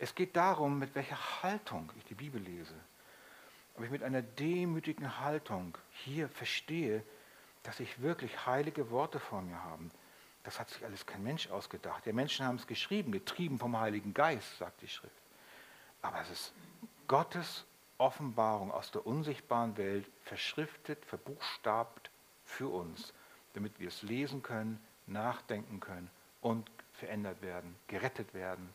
[0.00, 2.74] Es geht darum, mit welcher Haltung ich die Bibel lese.
[3.76, 7.04] Ob ich mit einer demütigen Haltung hier verstehe,
[7.64, 9.90] dass ich wirklich heilige Worte vor mir habe.
[10.44, 12.06] Das hat sich alles kein Mensch ausgedacht.
[12.06, 15.12] Die Menschen haben es geschrieben, getrieben vom Heiligen Geist, sagt die Schrift.
[16.02, 16.52] Aber es ist
[17.08, 17.64] Gottes
[17.96, 22.10] Offenbarung aus der unsichtbaren Welt, verschriftet, verbuchstabt
[22.44, 23.14] für uns,
[23.54, 26.10] damit wir es lesen können, nachdenken können
[26.42, 28.74] und verändert werden, gerettet werden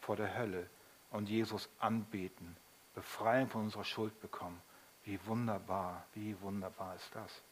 [0.00, 0.68] vor der Hölle
[1.10, 2.56] und Jesus anbeten,
[2.94, 4.60] Befreiung von unserer Schuld bekommen.
[5.04, 7.42] Wie wunderbar, wie wunderbar ist das.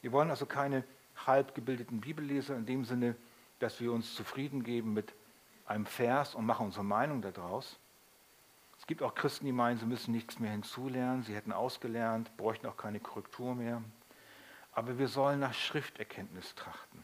[0.00, 0.84] Wir wollen also keine
[1.26, 3.16] halbgebildeten Bibelleser in dem Sinne,
[3.58, 5.12] dass wir uns zufrieden geben mit
[5.66, 7.78] einem Vers und machen unsere Meinung daraus.
[8.78, 12.66] Es gibt auch Christen, die meinen, sie müssen nichts mehr hinzulernen, sie hätten ausgelernt, bräuchten
[12.66, 13.82] auch keine Korrektur mehr
[14.78, 17.02] aber wir sollen nach Schrifterkenntnis trachten.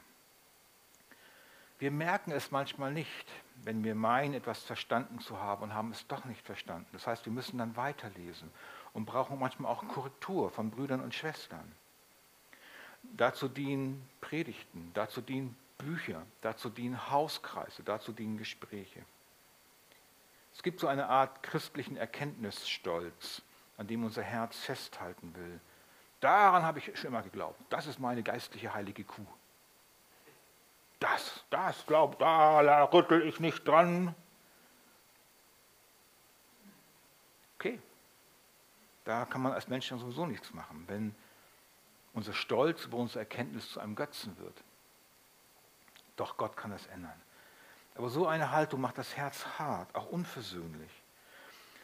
[1.81, 3.27] Wir merken es manchmal nicht,
[3.65, 6.87] wenn wir meinen, etwas verstanden zu haben und haben es doch nicht verstanden.
[6.93, 8.49] Das heißt, wir müssen dann weiterlesen
[8.93, 11.75] und brauchen manchmal auch Korrektur von Brüdern und Schwestern.
[13.17, 19.05] Dazu dienen Predigten, dazu dienen Bücher, dazu dienen Hauskreise, dazu dienen Gespräche.
[20.55, 23.43] Es gibt so eine Art christlichen Erkenntnisstolz,
[23.77, 25.61] an dem unser Herz festhalten will
[26.25, 27.61] Daran habe ich schon immer geglaubt.
[27.69, 29.27] Das ist meine geistliche heilige Kuh.
[30.99, 34.15] Das, das glaubt, da, da rüttel ich nicht dran.
[37.59, 37.79] Okay,
[39.05, 41.15] da kann man als Mensch dann sowieso nichts machen, wenn
[42.15, 44.65] unser Stolz über unsere Erkenntnis zu einem Götzen wird.
[46.17, 47.21] Doch Gott kann das ändern.
[47.97, 50.91] Aber so eine Haltung macht das Herz hart, auch unversöhnlich.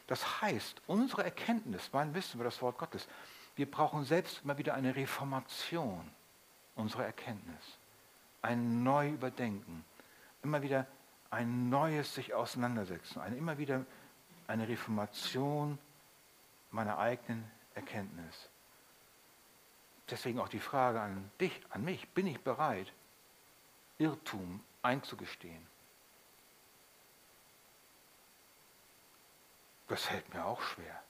[0.07, 3.07] Das heißt, unsere Erkenntnis, mein Wissen über das Wort Gottes,
[3.55, 6.11] wir brauchen selbst immer wieder eine Reformation
[6.75, 7.79] unserer Erkenntnis,
[8.43, 9.85] ein Neuüberdenken,
[10.43, 10.87] immer wieder
[11.31, 13.85] ein neues sich auseinandersetzen, eine, immer wieder
[14.47, 15.79] eine Reformation
[16.71, 18.49] meiner eigenen Erkenntnis.
[20.11, 22.93] Deswegen auch die Frage an dich, an mich, bin ich bereit,
[23.99, 25.67] Irrtum einzugestehen?
[29.89, 31.03] Das fällt mir auch schwer.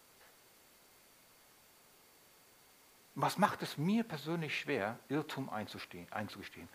[3.15, 6.69] Was macht es mir persönlich schwer, Irrtum einzugestehen?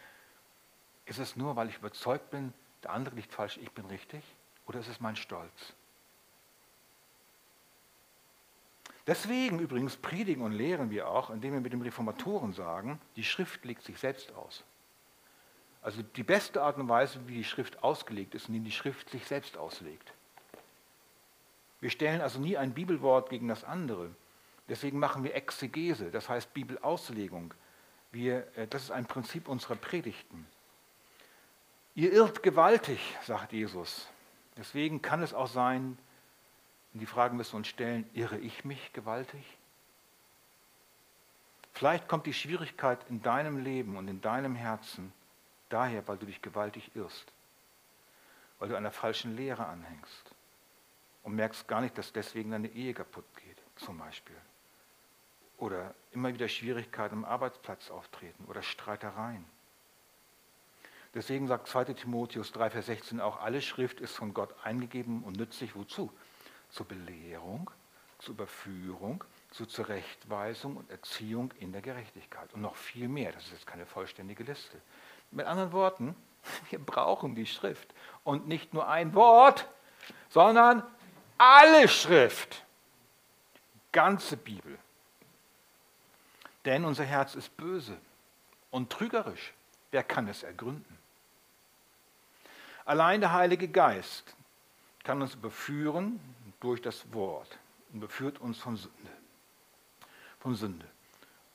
[1.05, 4.23] Ist es nur, weil ich überzeugt bin, der andere liegt falsch, ich bin richtig?
[4.67, 5.73] Oder ist es mein Stolz?
[9.07, 13.63] Deswegen übrigens predigen und lehren wir auch, indem wir mit dem Reformatoren sagen, die Schrift
[13.65, 14.63] legt sich selbst aus.
[15.81, 19.25] Also die beste Art und Weise, wie die Schrift ausgelegt ist, indem die Schrift sich
[19.25, 20.13] selbst auslegt.
[21.79, 24.09] Wir stellen also nie ein Bibelwort gegen das andere,
[24.67, 27.53] Deswegen machen wir Exegese, das heißt Bibelauslegung.
[28.11, 30.47] Wir, äh, das ist ein Prinzip unserer Predigten.
[31.93, 34.07] Ihr irrt gewaltig, sagt Jesus.
[34.57, 35.97] Deswegen kann es auch sein,
[36.95, 39.43] Und die Frage müssen wir uns stellen, irre ich mich gewaltig?
[41.73, 45.11] Vielleicht kommt die Schwierigkeit in deinem Leben und in deinem Herzen
[45.67, 47.33] daher, weil du dich gewaltig irrst,
[48.59, 50.31] weil du einer falschen Lehre anhängst
[51.23, 54.37] und merkst gar nicht, dass deswegen deine Ehe kaputt geht, zum Beispiel.
[55.57, 59.43] Oder immer wieder Schwierigkeiten am Arbeitsplatz auftreten oder Streitereien.
[61.13, 65.35] Deswegen sagt 2 Timotheus 3, Vers 16 auch, alle Schrift ist von Gott eingegeben und
[65.35, 66.09] nützlich wozu?
[66.69, 67.69] Zur Belehrung,
[68.19, 72.53] zur Überführung, zur Zurechtweisung und Erziehung in der Gerechtigkeit.
[72.53, 74.81] Und noch viel mehr, das ist jetzt keine vollständige Liste.
[75.31, 76.15] Mit anderen Worten,
[76.69, 77.93] wir brauchen die Schrift.
[78.23, 79.67] Und nicht nur ein Wort,
[80.29, 80.83] sondern
[81.37, 82.63] alle Schrift.
[83.75, 84.77] Die ganze Bibel.
[86.65, 87.97] Denn unser Herz ist böse
[88.71, 89.53] und trügerisch.
[89.91, 90.97] Wer kann es ergründen?
[92.83, 94.35] Allein der Heilige Geist
[95.03, 96.19] kann uns überführen
[96.65, 97.59] durch das Wort
[97.93, 99.11] und beführt uns von Sünde.
[100.39, 100.87] Von Sünde.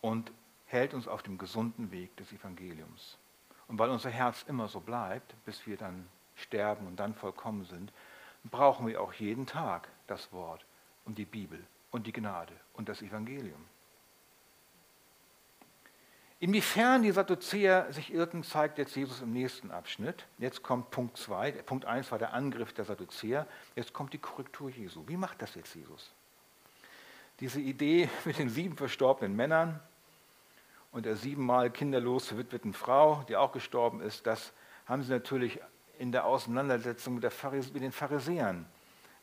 [0.00, 0.30] Und
[0.66, 3.18] hält uns auf dem gesunden Weg des Evangeliums.
[3.66, 7.92] Und weil unser Herz immer so bleibt, bis wir dann sterben und dann vollkommen sind,
[8.44, 10.64] brauchen wir auch jeden Tag das Wort
[11.04, 13.66] und die Bibel und die Gnade und das Evangelium.
[16.42, 20.24] Inwiefern die Sadduzäer sich irrten, zeigt jetzt Jesus im nächsten Abschnitt.
[20.38, 21.52] Jetzt kommt Punkt 2.
[21.52, 23.46] Punkt 1 war der Angriff der Sadduzäer.
[23.76, 25.04] Jetzt kommt die Korrektur Jesu.
[25.06, 26.10] Wie macht das jetzt Jesus?
[27.40, 29.80] Diese Idee mit den sieben verstorbenen Männern
[30.92, 34.54] und der siebenmal kinderlos verwitweten Frau, die auch gestorben ist, das
[34.86, 35.60] haben sie natürlich
[35.98, 38.64] in der Auseinandersetzung mit, der mit den Pharisäern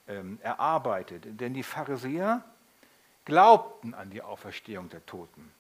[0.08, 1.24] ähm, erarbeitet.
[1.42, 2.44] Denn die Pharisäer
[3.26, 5.52] glaubten an die Auferstehung der Toten.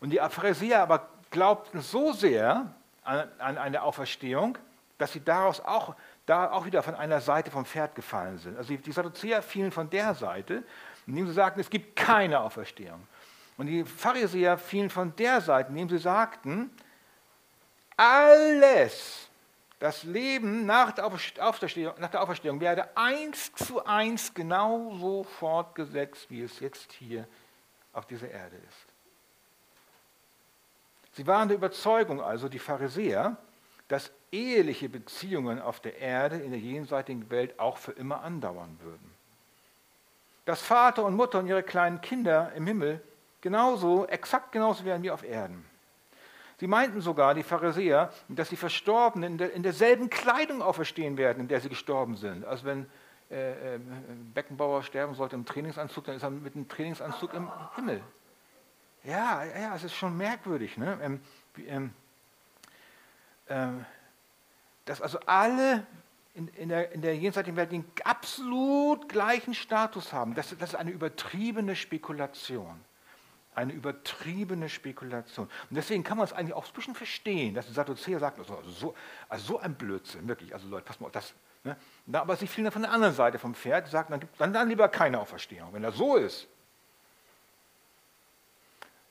[0.00, 4.58] Und die Pharisäer aber glaubten so sehr an, an eine Auferstehung,
[4.98, 5.94] dass sie daraus auch,
[6.26, 8.56] da auch wieder von einer Seite vom Pferd gefallen sind.
[8.56, 10.62] Also die Sadduzäer fielen von der Seite,
[11.06, 13.06] indem sie sagten, es gibt keine Auferstehung.
[13.56, 16.70] Und die Pharisäer fielen von der Seite, indem sie sagten,
[17.96, 19.28] alles,
[19.78, 21.10] das Leben nach der,
[21.98, 27.26] nach der Auferstehung werde eins zu eins genauso fortgesetzt, wie es jetzt hier
[27.92, 28.89] auf dieser Erde ist.
[31.12, 33.36] Sie waren der Überzeugung also, die Pharisäer,
[33.88, 39.14] dass eheliche Beziehungen auf der Erde in der jenseitigen Welt auch für immer andauern würden.
[40.44, 43.00] Dass Vater und Mutter und ihre kleinen Kinder im Himmel
[43.40, 45.64] genauso, exakt genauso wären wie auf Erden.
[46.60, 51.40] Sie meinten sogar, die Pharisäer, dass die Verstorbenen in, der, in derselben Kleidung auferstehen werden,
[51.40, 52.44] in der sie gestorben sind.
[52.44, 52.86] Also wenn
[53.30, 53.80] äh, äh,
[54.34, 58.02] Beckenbauer sterben sollte im Trainingsanzug, dann ist er mit einem Trainingsanzug im Himmel.
[59.04, 60.98] Ja, ja, es ist schon merkwürdig, ne?
[61.02, 61.20] Ähm,
[61.66, 61.94] ähm,
[63.48, 63.84] ähm,
[64.84, 65.86] dass also alle
[66.34, 70.34] in, in, der, in der jenseitigen Welt den absolut gleichen Status haben.
[70.34, 72.80] Das, das ist eine übertriebene Spekulation.
[73.54, 75.46] Eine übertriebene Spekulation.
[75.46, 78.62] Und deswegen kann man es eigentlich auch ein bisschen verstehen, dass die Sadduzäer sagt, also
[78.62, 78.94] so,
[79.28, 81.34] also so ein Blödsinn, wirklich, also Leute, pass mal auf, das,
[81.64, 81.76] ne?
[82.12, 84.88] aber sie fielen dann von der anderen Seite vom Pferd, die sagten, dann, dann lieber
[84.88, 85.72] keine Auferstehung.
[85.72, 86.46] Wenn das so ist,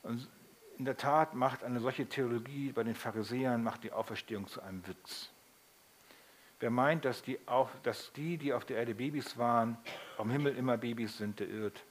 [0.02, 0.28] und
[0.78, 4.86] in der Tat macht eine solche Theologie bei den Pharisäern macht die Auferstehung zu einem
[4.86, 5.30] Witz.
[6.58, 9.76] Wer meint, dass die, auch, dass die, die auf der Erde Babys waren,
[10.16, 11.84] am Himmel immer Babys sind, der irrt.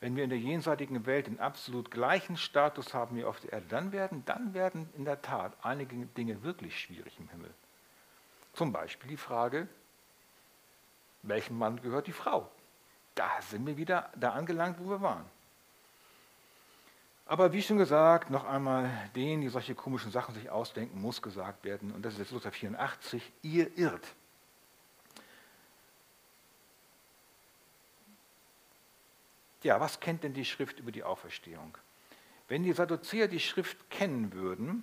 [0.00, 3.66] Wenn wir in der jenseitigen Welt den absolut gleichen Status haben wie auf der Erde,
[3.68, 7.52] dann werden, dann werden in der Tat einige Dinge wirklich schwierig im Himmel.
[8.52, 9.68] Zum Beispiel die Frage,
[11.22, 12.50] welchem Mann gehört die Frau?
[13.14, 15.24] Da sind wir wieder da angelangt, wo wir waren.
[17.30, 21.62] Aber wie schon gesagt, noch einmal, denen, die solche komischen Sachen sich ausdenken, muss gesagt
[21.62, 24.04] werden, und das ist jetzt Luther 84, ihr irrt.
[29.62, 31.78] Ja, was kennt denn die Schrift über die Auferstehung?
[32.48, 34.82] Wenn die Sadduzäer die Schrift kennen würden,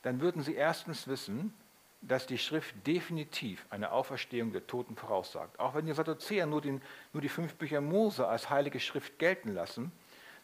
[0.00, 1.52] dann würden sie erstens wissen,
[2.00, 5.60] dass die Schrift definitiv eine Auferstehung der Toten voraussagt.
[5.60, 6.80] Auch wenn die Sadduzäer nur, den,
[7.12, 9.92] nur die fünf Bücher Mose als heilige Schrift gelten lassen,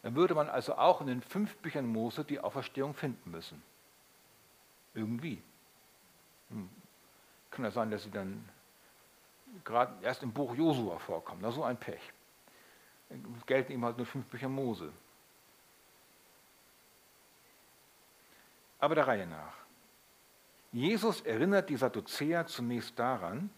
[0.03, 3.63] dann würde man also auch in den fünf Büchern Mose die Auferstehung finden müssen.
[4.95, 5.43] Irgendwie.
[6.49, 6.69] Hm.
[7.51, 8.49] Kann ja sein, dass sie dann
[9.65, 11.41] gerade erst im Buch Josua vorkommen.
[11.43, 12.01] Na, so ein Pech.
[13.11, 14.93] Es gelten ihm halt nur fünf Bücher Mose.
[18.79, 19.55] Aber der Reihe nach.
[20.73, 23.51] Jesus erinnert die Sadduzäer zunächst daran,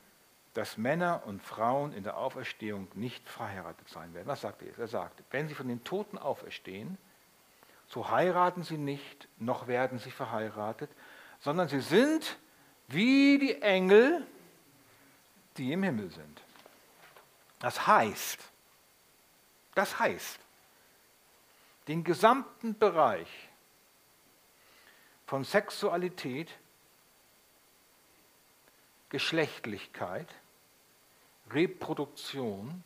[0.55, 4.29] dass Männer und Frauen in der Auferstehung nicht verheiratet sein werden.
[4.29, 4.79] Was sagt er?
[4.79, 6.99] Er sagt, wenn sie von den Toten auferstehen,
[7.89, 10.91] so heiraten sie nicht, noch werden sie verheiratet,
[11.41, 12.39] sondern sie sind
[12.89, 14.27] wie die Engel,
[15.57, 16.43] die im Himmel sind.
[17.59, 18.41] Das heißt,
[19.75, 20.39] das heißt,
[21.89, 23.49] den gesamten Bereich
[25.27, 26.51] von Sexualität,
[29.09, 30.29] Geschlechtlichkeit,
[31.53, 32.83] Reproduktion,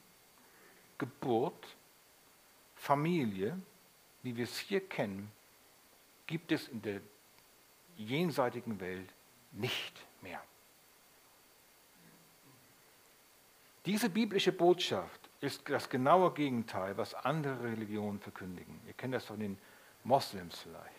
[0.98, 1.76] Geburt,
[2.74, 3.58] Familie,
[4.22, 5.30] wie wir es hier kennen,
[6.26, 7.00] gibt es in der
[7.96, 9.08] jenseitigen Welt
[9.52, 10.42] nicht mehr.
[13.86, 18.80] Diese biblische Botschaft ist das genaue Gegenteil, was andere Religionen verkündigen.
[18.86, 19.56] Ihr kennt das von den
[20.02, 20.92] Moslems vielleicht.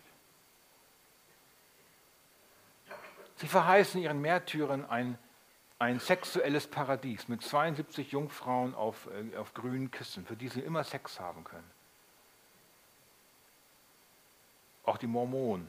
[3.35, 5.19] Sie verheißen ihren Märtyrern ein,
[5.79, 10.83] ein sexuelles Paradies mit 72 Jungfrauen auf, äh, auf grünen Kissen, für die sie immer
[10.83, 11.69] Sex haben können.
[14.83, 15.67] Auch die Mormonen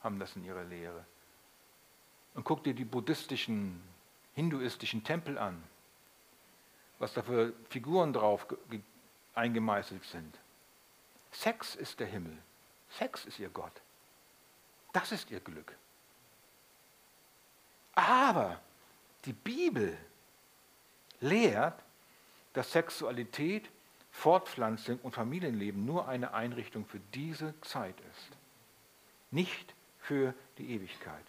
[0.00, 1.04] haben das in ihrer Lehre.
[2.34, 3.82] Und guck dir die buddhistischen,
[4.34, 5.62] hinduistischen Tempel an,
[6.98, 8.46] was da für Figuren drauf
[9.34, 10.38] eingemeißelt sind.
[11.30, 12.36] Sex ist der Himmel.
[12.90, 13.82] Sex ist ihr Gott.
[14.92, 15.76] Das ist ihr Glück.
[17.98, 18.60] Aber
[19.24, 19.96] die Bibel
[21.18, 21.82] lehrt,
[22.52, 23.68] dass Sexualität,
[24.12, 28.36] Fortpflanzung und Familienleben nur eine Einrichtung für diese Zeit ist.
[29.32, 31.24] Nicht für die Ewigkeit.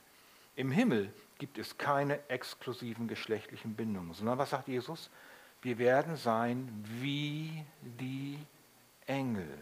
[0.55, 5.09] Im Himmel gibt es keine exklusiven geschlechtlichen Bindungen, sondern was sagt Jesus?
[5.63, 6.69] Wir werden sein
[7.01, 8.37] wie die
[9.07, 9.57] Engel.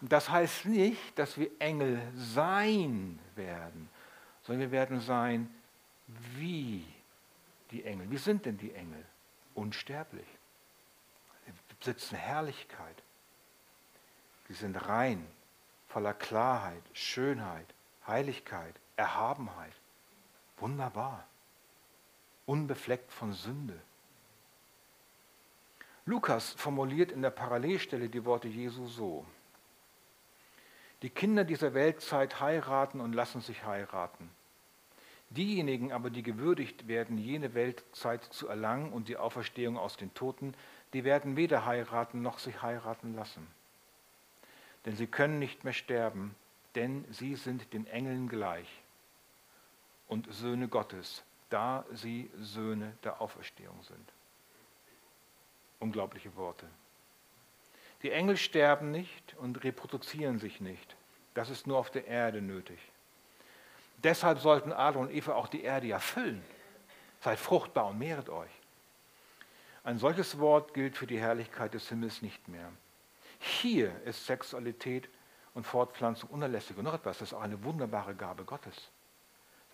[0.00, 3.90] Das heißt nicht, dass wir Engel sein werden,
[4.42, 5.50] sondern wir werden sein
[6.06, 6.84] wie
[7.70, 8.10] die Engel.
[8.10, 9.04] Wie sind denn die Engel?
[9.54, 10.26] Unsterblich.
[11.46, 13.02] Sie besitzen Herrlichkeit.
[14.48, 15.26] Sie sind rein,
[15.88, 17.66] voller Klarheit, Schönheit,
[18.06, 19.72] Heiligkeit, Erhabenheit.
[20.58, 21.26] Wunderbar.
[22.46, 23.80] Unbefleckt von Sünde.
[26.04, 29.26] Lukas formuliert in der Parallelstelle die Worte Jesu so.
[31.02, 34.30] Die Kinder dieser Weltzeit heiraten und lassen sich heiraten.
[35.30, 40.54] Diejenigen aber, die gewürdigt werden, jene Weltzeit zu erlangen und die Auferstehung aus den Toten,
[40.92, 43.46] die werden weder heiraten noch sich heiraten lassen.
[44.84, 46.34] Denn sie können nicht mehr sterben,
[46.76, 48.68] denn sie sind den Engeln gleich
[50.06, 54.12] und Söhne Gottes, da sie Söhne der Auferstehung sind.
[55.80, 56.66] Unglaubliche Worte.
[58.02, 60.96] Die Engel sterben nicht und reproduzieren sich nicht.
[61.34, 62.78] Das ist nur auf der Erde nötig.
[64.06, 66.40] Deshalb sollten Adam und Eva auch die Erde ja füllen.
[67.22, 68.52] Seid fruchtbar und mehret euch.
[69.82, 72.70] Ein solches Wort gilt für die Herrlichkeit des Himmels nicht mehr.
[73.40, 75.08] Hier ist Sexualität
[75.54, 76.76] und Fortpflanzung unerlässig.
[76.76, 78.92] Und noch etwas, das ist auch eine wunderbare Gabe Gottes.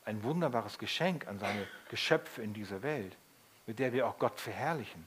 [0.07, 3.15] Ein wunderbares Geschenk an seine Geschöpfe in dieser Welt,
[3.67, 5.07] mit der wir auch Gott verherrlichen.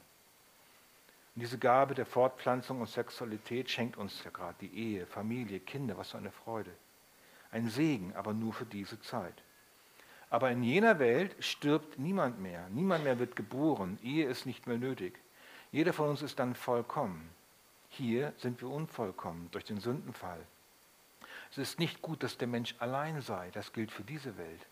[1.34, 5.98] Und diese Gabe der Fortpflanzung und Sexualität schenkt uns ja gerade die Ehe, Familie, Kinder,
[5.98, 6.76] was für eine Freude.
[7.52, 9.44] Ein Segen, aber nur für diese Zeit.
[10.30, 12.68] Aber in jener Welt stirbt niemand mehr.
[12.70, 14.00] Niemand mehr wird geboren.
[14.04, 15.20] Ehe ist nicht mehr nötig.
[15.72, 17.30] Jeder von uns ist dann vollkommen.
[17.90, 20.46] Hier sind wir unvollkommen durch den Sündenfall.
[21.52, 23.50] Es ist nicht gut, dass der Mensch allein sei.
[23.52, 24.66] Das gilt für diese Welt.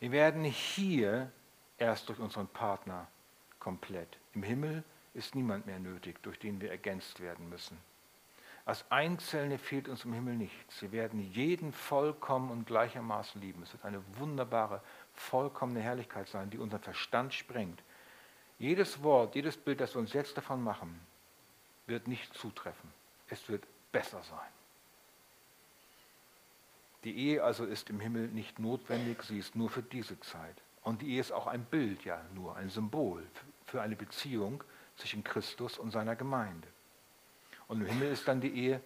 [0.00, 1.30] Wir werden hier
[1.78, 3.06] erst durch unseren Partner
[3.58, 4.18] komplett.
[4.34, 4.84] Im Himmel
[5.14, 7.78] ist niemand mehr nötig, durch den wir ergänzt werden müssen.
[8.70, 10.80] Als Einzelne fehlt uns im Himmel nichts.
[10.80, 13.64] Wir werden jeden vollkommen und gleichermaßen lieben.
[13.64, 14.80] Es wird eine wunderbare,
[15.12, 17.82] vollkommene Herrlichkeit sein, die unseren Verstand sprengt.
[18.60, 21.00] Jedes Wort, jedes Bild, das wir uns jetzt davon machen,
[21.88, 22.88] wird nicht zutreffen.
[23.28, 24.52] Es wird besser sein.
[27.02, 30.62] Die Ehe also ist im Himmel nicht notwendig, sie ist nur für diese Zeit.
[30.84, 33.26] Und die Ehe ist auch ein Bild, ja nur ein Symbol
[33.66, 34.62] für eine Beziehung
[34.94, 36.68] zwischen Christus und seiner Gemeinde.
[37.70, 38.80] Und im Himmel ist dann die Ehe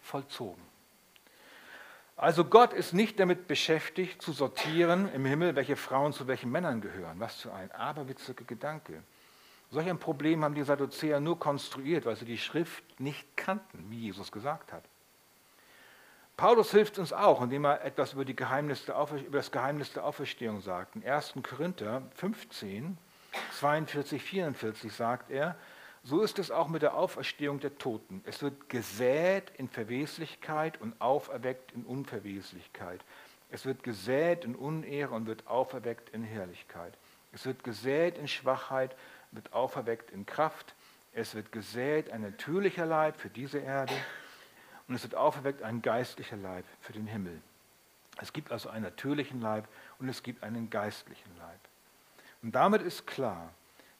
[0.00, 0.62] vollzogen.
[2.16, 6.80] Also Gott ist nicht damit beschäftigt zu sortieren im Himmel, welche Frauen zu welchen Männern
[6.80, 7.20] gehören.
[7.20, 9.02] Was für ein aberwitziger Gedanke.
[9.70, 13.98] Solch ein Problem haben die Sadduzäer nur konstruiert, weil sie die Schrift nicht kannten, wie
[13.98, 14.84] Jesus gesagt hat.
[16.38, 20.96] Paulus hilft uns auch, indem er etwas über, über das Geheimnis der Auferstehung sagt.
[20.96, 21.34] In 1.
[21.42, 22.96] Korinther 15,
[23.58, 25.56] 42, 44 sagt er,
[26.02, 28.22] so ist es auch mit der Auferstehung der Toten.
[28.24, 33.00] Es wird gesät in Verweslichkeit und auferweckt in Unverweslichkeit.
[33.50, 36.94] Es wird gesät in Unehre und wird auferweckt in Herrlichkeit.
[37.32, 38.96] Es wird gesät in Schwachheit,
[39.32, 40.74] wird auferweckt in Kraft.
[41.12, 43.94] Es wird gesät ein natürlicher Leib für diese Erde
[44.88, 47.40] und es wird auferweckt ein geistlicher Leib für den Himmel.
[48.20, 51.60] Es gibt also einen natürlichen Leib und es gibt einen geistlichen Leib.
[52.42, 53.52] Und damit ist klar,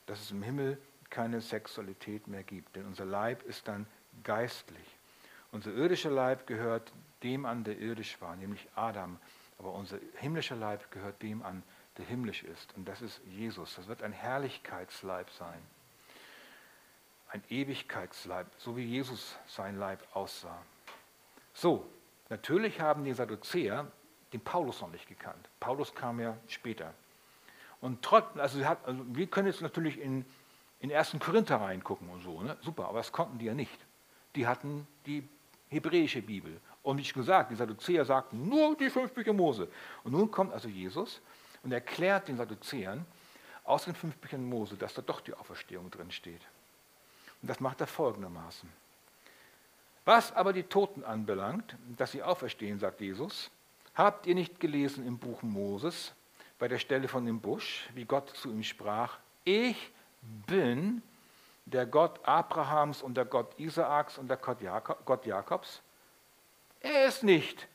[0.07, 0.79] dass es im Himmel
[1.11, 3.87] keine Sexualität mehr gibt, denn unser Leib ist dann
[4.23, 4.97] geistlich.
[5.53, 6.93] Unser irdischer Leib gehört
[7.23, 9.19] dem an, der irdisch war, nämlich Adam.
[9.59, 11.63] Aber unser himmlischer Leib gehört dem an,
[11.99, 12.75] der himmlisch ist.
[12.77, 13.75] Und das ist Jesus.
[13.75, 15.61] Das wird ein Herrlichkeitsleib sein.
[17.29, 20.63] Ein Ewigkeitsleib, so wie Jesus sein Leib aussah.
[21.53, 21.87] So,
[22.29, 23.87] natürlich haben die Sadduzäer
[24.33, 25.49] den Paulus noch nicht gekannt.
[25.59, 26.95] Paulus kam ja später.
[27.81, 30.25] Und trotzdem, also, also, wir können jetzt natürlich in,
[30.81, 31.17] in 1.
[31.21, 32.57] Korinther reingucken und so, ne?
[32.63, 33.79] super, aber das konnten die ja nicht.
[34.35, 35.29] Die hatten die
[35.69, 36.61] hebräische Bibel.
[36.83, 39.69] Und wie ich gesagt, die Sadduzäer sagten nur die fünf Bücher Mose.
[40.05, 41.21] Und nun kommt also Jesus
[41.63, 43.05] und erklärt den Sadduzäern
[43.65, 46.41] aus den fünf Büchern Mose, dass da doch die Auferstehung drin steht.
[47.43, 48.69] Und das macht er folgendermaßen.
[50.05, 53.51] Was aber die Toten anbelangt, dass sie auferstehen, sagt Jesus,
[53.95, 56.15] habt ihr nicht gelesen im Buch Moses,
[56.59, 59.93] bei der Stelle von dem Busch, wie Gott zu ihm sprach, ich
[60.23, 61.03] bin
[61.67, 65.83] der Gott Abrahams und der Gott Isaaks und der Gott Jakobs.
[66.81, 67.69] Er ist nicht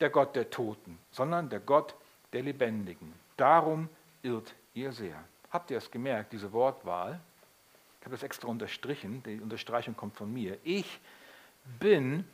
[0.00, 1.94] der Gott der Toten, sondern der Gott
[2.32, 3.12] der Lebendigen.
[3.36, 3.88] Darum
[4.22, 5.22] irrt ihr sehr.
[5.50, 7.20] Habt ihr es gemerkt, diese Wortwahl?
[8.00, 10.58] Ich habe das extra unterstrichen, die Unterstreichung kommt von mir.
[10.62, 11.00] Ich
[11.80, 12.28] bin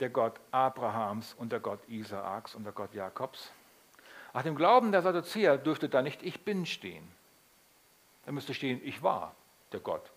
[0.00, 3.50] der Gott Abrahams und der Gott Isaaks und der Gott Jakobs.
[4.32, 7.06] Nach dem Glauben der Sadduzäer dürfte da nicht ich bin stehen.
[8.24, 9.34] Da müsste stehen, ich war
[9.72, 10.10] der Gott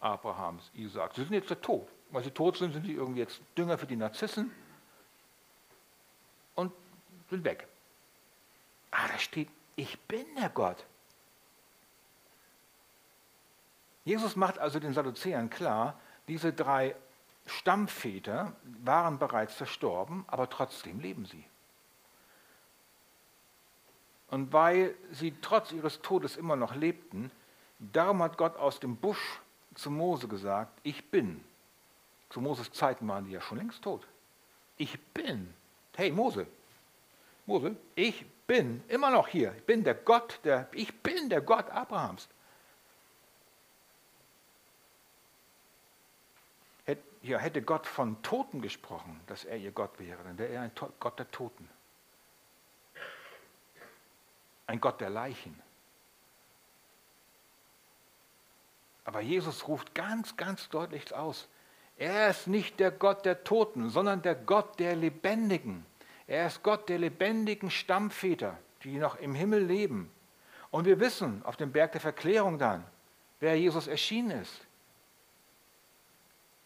[0.00, 1.16] Abrahams, Isaaks.
[1.16, 1.88] Sie sind jetzt Tod.
[2.10, 4.52] Weil sie tot sind, sind sie irgendwie jetzt Dünger für die Narzissen
[6.54, 6.72] und
[7.30, 7.66] sind weg.
[8.90, 10.84] Ah, da steht, ich bin der Gott.
[14.04, 16.94] Jesus macht also den Sadduzäern klar, diese drei
[17.46, 18.52] Stammväter
[18.84, 21.44] waren bereits verstorben, aber trotzdem leben sie.
[24.34, 27.30] Und weil sie trotz ihres Todes immer noch lebten,
[27.78, 29.38] darum hat Gott aus dem Busch
[29.76, 31.44] zu Mose gesagt, ich bin.
[32.30, 34.04] Zu Moses Zeiten waren die ja schon längst tot.
[34.76, 35.54] Ich bin.
[35.94, 36.48] Hey Mose,
[37.46, 39.54] Mose, ich bin immer noch hier.
[39.56, 42.28] Ich bin der Gott, der, ich bin der Gott Abrahams.
[47.22, 51.20] Hätte Gott von Toten gesprochen, dass er ihr Gott wäre, dann wäre er ein Gott
[51.20, 51.70] der Toten.
[54.66, 55.58] Ein Gott der Leichen.
[59.04, 61.48] Aber Jesus ruft ganz, ganz deutlich aus,
[61.96, 65.86] er ist nicht der Gott der Toten, sondern der Gott der Lebendigen.
[66.26, 70.10] Er ist Gott der lebendigen Stammväter, die noch im Himmel leben.
[70.70, 72.84] Und wir wissen auf dem Berg der Verklärung dann,
[73.40, 74.66] wer Jesus erschienen ist.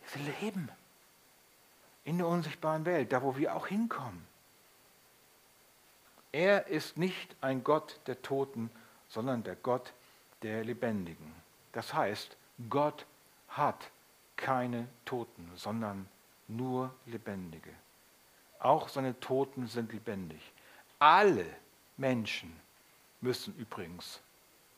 [0.06, 0.70] Sie leben
[2.04, 4.27] in der unsichtbaren Welt, da wo wir auch hinkommen.
[6.38, 8.70] Er ist nicht ein Gott der Toten,
[9.08, 9.92] sondern der Gott
[10.42, 11.34] der Lebendigen.
[11.72, 12.36] Das heißt,
[12.70, 13.06] Gott
[13.48, 13.90] hat
[14.36, 16.08] keine Toten, sondern
[16.46, 17.72] nur Lebendige.
[18.60, 20.40] Auch seine Toten sind lebendig.
[21.00, 21.44] Alle
[21.96, 22.54] Menschen
[23.20, 24.20] müssen übrigens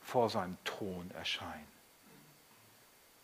[0.01, 1.71] vor seinem Thron erscheinen.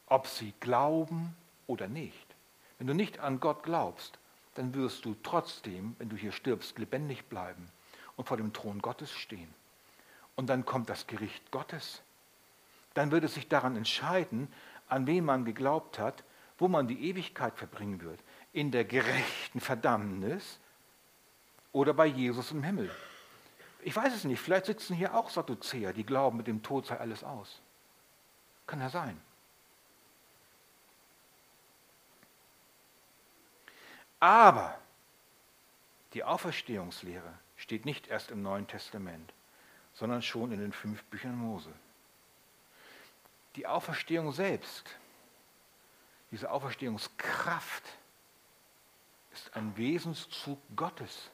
[0.05, 1.35] Ob sie glauben
[1.65, 2.35] oder nicht.
[2.77, 4.19] Wenn du nicht an Gott glaubst,
[4.53, 7.71] dann wirst du trotzdem, wenn du hier stirbst, lebendig bleiben
[8.17, 9.53] und vor dem Thron Gottes stehen.
[10.35, 12.01] Und dann kommt das Gericht Gottes.
[12.93, 14.51] Dann wird es sich daran entscheiden,
[14.89, 16.23] an wen man geglaubt hat,
[16.57, 18.19] wo man die Ewigkeit verbringen wird.
[18.51, 20.59] In der gerechten Verdammnis
[21.71, 22.91] oder bei Jesus im Himmel.
[23.81, 26.99] Ich weiß es nicht, vielleicht sitzen hier auch Sadduzäer, die glauben, mit dem Tod sei
[26.99, 27.61] alles aus.
[28.65, 29.21] Kann ja sein.
[34.19, 34.77] Aber
[36.13, 39.33] die Auferstehungslehre steht nicht erst im Neuen Testament,
[39.93, 41.73] sondern schon in den fünf Büchern Mose.
[43.55, 44.95] Die Auferstehung selbst
[46.31, 47.83] diese Auferstehungskraft
[49.31, 51.31] ist ein Wesenszug Gottes.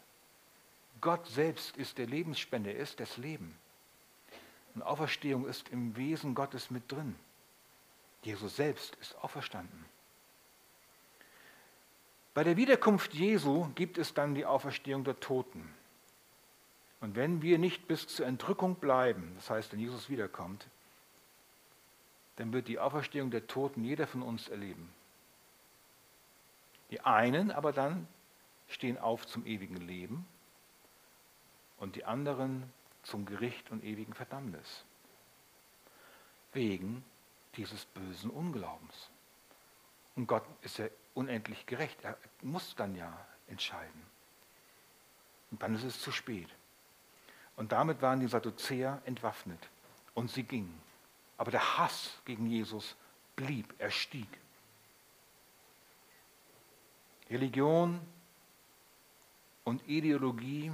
[1.01, 3.57] Gott selbst ist der Lebensspender, er ist das Leben.
[4.75, 7.15] Und Auferstehung ist im Wesen Gottes mit drin.
[8.21, 9.85] Jesus selbst ist auferstanden.
[12.33, 15.73] Bei der Wiederkunft Jesu gibt es dann die Auferstehung der Toten.
[17.03, 20.65] Und wenn wir nicht bis zur Entrückung bleiben, das heißt, wenn Jesus wiederkommt,
[22.37, 24.87] dann wird die Auferstehung der Toten jeder von uns erleben.
[26.91, 28.07] Die einen aber dann
[28.69, 30.25] stehen auf zum ewigen Leben
[31.77, 34.85] und die anderen zum Gericht und ewigen Verdammnis.
[36.53, 37.03] Wegen
[37.57, 39.09] dieses bösen Unglaubens.
[40.15, 42.01] Und Gott ist ja unendlich gerecht.
[42.05, 43.13] Er muss dann ja
[43.47, 44.03] entscheiden.
[45.51, 46.47] Und dann ist es zu spät.
[47.55, 49.59] Und damit waren die Sadduzäer entwaffnet.
[50.15, 50.79] und sie gingen.
[51.37, 52.95] Aber der Hass gegen Jesus
[53.35, 54.27] blieb, er stieg.
[57.29, 57.99] Religion
[59.63, 60.71] und Ideologie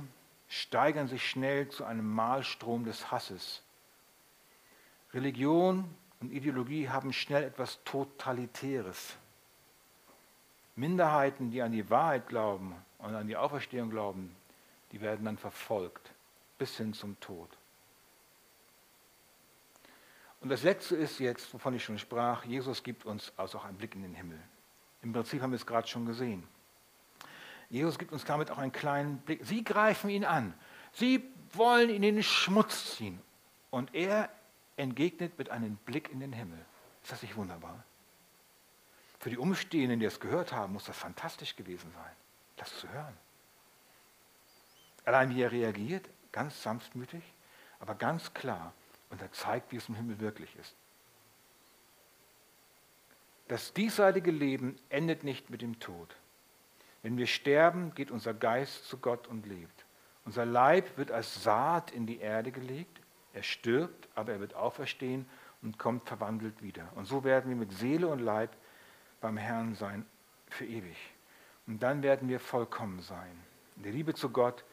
[0.49, 3.61] steigern sich schnell zu einem Mahlstrom des Hasses.
[5.13, 5.85] Religion
[6.19, 9.15] und Ideologie haben schnell etwas Totalitäres.
[10.75, 14.35] Minderheiten, die an die Wahrheit glauben und an die Auferstehung glauben,
[14.91, 16.11] die werden dann verfolgt
[16.59, 17.49] bis hin zum Tod.
[20.41, 23.77] Und das Letzte ist jetzt, wovon ich schon sprach, Jesus gibt uns also auch einen
[23.77, 24.39] Blick in den Himmel.
[25.01, 26.47] Im Prinzip haben wir es gerade schon gesehen.
[27.69, 29.43] Jesus gibt uns damit auch einen kleinen Blick.
[29.43, 30.53] Sie greifen ihn an.
[30.93, 33.21] Sie wollen ihn in den Schmutz ziehen.
[33.69, 34.29] Und er
[34.77, 36.59] entgegnet mit einem Blick in den Himmel.
[37.03, 37.83] Ist das nicht wunderbar?
[39.19, 42.11] Für die Umstehenden, die es gehört haben, muss das fantastisch gewesen sein,
[42.55, 43.15] das zu hören.
[45.05, 47.23] Allein wie er reagiert, ganz sanftmütig,
[47.79, 48.73] aber ganz klar.
[49.09, 50.75] Und er zeigt, wie es im Himmel wirklich ist.
[53.47, 56.15] Das diesseitige Leben endet nicht mit dem Tod.
[57.01, 59.85] Wenn wir sterben, geht unser Geist zu Gott und lebt.
[60.25, 62.99] Unser Leib wird als Saat in die Erde gelegt.
[63.33, 65.27] Er stirbt, aber er wird auferstehen
[65.61, 66.87] und kommt verwandelt wieder.
[66.95, 68.55] Und so werden wir mit Seele und Leib
[69.21, 70.05] beim Herrn sein
[70.49, 70.97] für ewig.
[71.65, 73.31] Und dann werden wir vollkommen sein.
[73.77, 74.63] In der Liebe zu Gott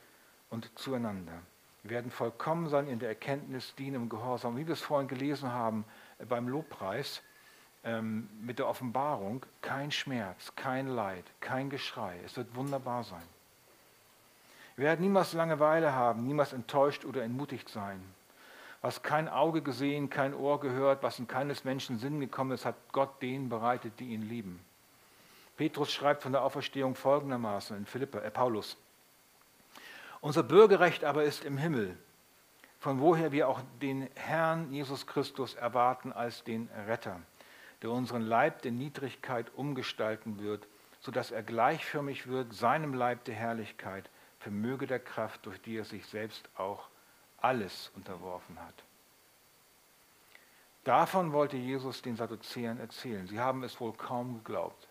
[0.50, 1.42] und zueinander.
[1.82, 4.56] Wir werden vollkommen sein in der Erkenntnis, dienen im Gehorsam.
[4.56, 5.84] Wie wir es vorhin gelesen haben
[6.18, 7.22] äh, beim Lobpreis,
[7.84, 12.18] ähm, mit der Offenbarung, kein Schmerz, kein Leid, kein Geschrei.
[12.24, 13.22] Es wird wunderbar sein.
[14.74, 18.02] Wir werden niemals Langeweile haben, niemals enttäuscht oder entmutigt sein.
[18.82, 22.74] Was kein Auge gesehen, kein Ohr gehört, was in keines Menschen Sinn gekommen ist, hat
[22.92, 24.60] Gott denen bereitet, die ihn lieben.
[25.56, 28.76] Petrus schreibt von der Auferstehung folgendermaßen in Philippe, äh Paulus.
[30.20, 31.96] Unser Bürgerrecht aber ist im Himmel,
[32.78, 37.20] von woher wir auch den Herrn Jesus Christus erwarten als den Retter
[37.82, 40.66] der unseren Leib der Niedrigkeit umgestalten wird,
[41.00, 44.08] sodass er gleichförmig wird seinem Leib der Herrlichkeit,
[44.40, 46.88] vermöge der Kraft, durch die er sich selbst auch
[47.38, 48.74] alles unterworfen hat.
[50.84, 53.26] Davon wollte Jesus den Sadduzäern erzählen.
[53.26, 54.85] Sie haben es wohl kaum geglaubt.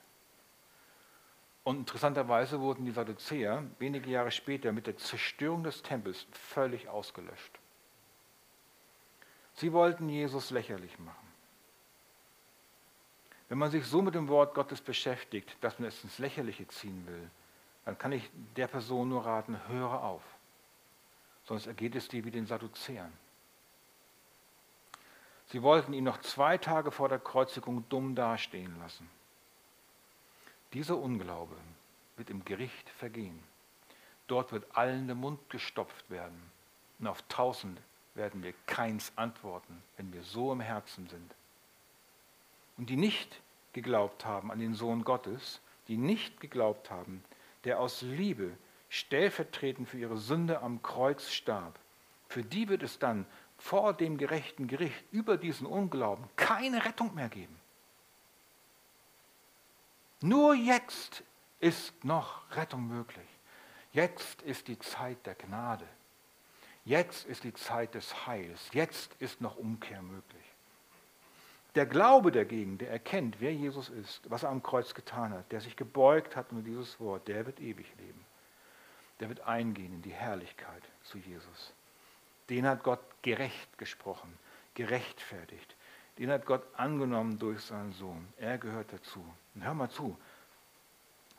[1.65, 7.59] Und interessanterweise wurden die Sadduzäer wenige Jahre später mit der Zerstörung des Tempels völlig ausgelöscht.
[9.55, 11.27] Sie wollten Jesus lächerlich machen.
[13.49, 17.03] Wenn man sich so mit dem Wort Gottes beschäftigt, dass man es ins Lächerliche ziehen
[17.07, 17.31] will,
[17.83, 20.23] dann kann ich der Person nur raten, höre auf.
[21.45, 23.11] Sonst ergeht es dir wie den Sadduzäern.
[25.47, 29.09] Sie wollten ihn noch zwei Tage vor der Kreuzigung dumm dastehen lassen.
[30.75, 31.55] Dieser Unglaube
[32.17, 33.41] wird im Gericht vergehen.
[34.27, 36.51] Dort wird allen der Mund gestopft werden.
[36.99, 37.79] Und auf tausend
[38.13, 41.33] werden wir keins antworten, wenn wir so im Herzen sind
[42.77, 43.39] und die nicht
[43.71, 47.23] geglaubt haben an den Sohn Gottes, die nicht geglaubt haben,
[47.63, 48.51] der aus Liebe
[48.89, 51.79] stellvertretend für ihre Sünde am Kreuz starb,
[52.27, 53.25] für die wird es dann
[53.57, 57.55] vor dem gerechten Gericht über diesen Unglauben keine Rettung mehr geben.
[60.21, 61.23] Nur jetzt
[61.59, 63.27] ist noch Rettung möglich.
[63.91, 65.87] Jetzt ist die Zeit der Gnade.
[66.83, 68.69] Jetzt ist die Zeit des Heils.
[68.73, 70.43] Jetzt ist noch Umkehr möglich.
[71.75, 75.59] Der Glaube dagegen, der erkennt, wer Jesus ist, was er am Kreuz getan hat, der
[75.59, 78.25] sich gebeugt hat unter dieses Wort, der wird ewig leben.
[79.19, 81.73] Der wird eingehen in die Herrlichkeit zu Jesus.
[82.49, 84.37] Den hat Gott gerecht gesprochen,
[84.73, 85.74] gerechtfertigt.
[86.17, 88.27] Den hat Gott angenommen durch seinen Sohn.
[88.37, 89.23] Er gehört dazu.
[89.53, 90.17] Und hör mal zu,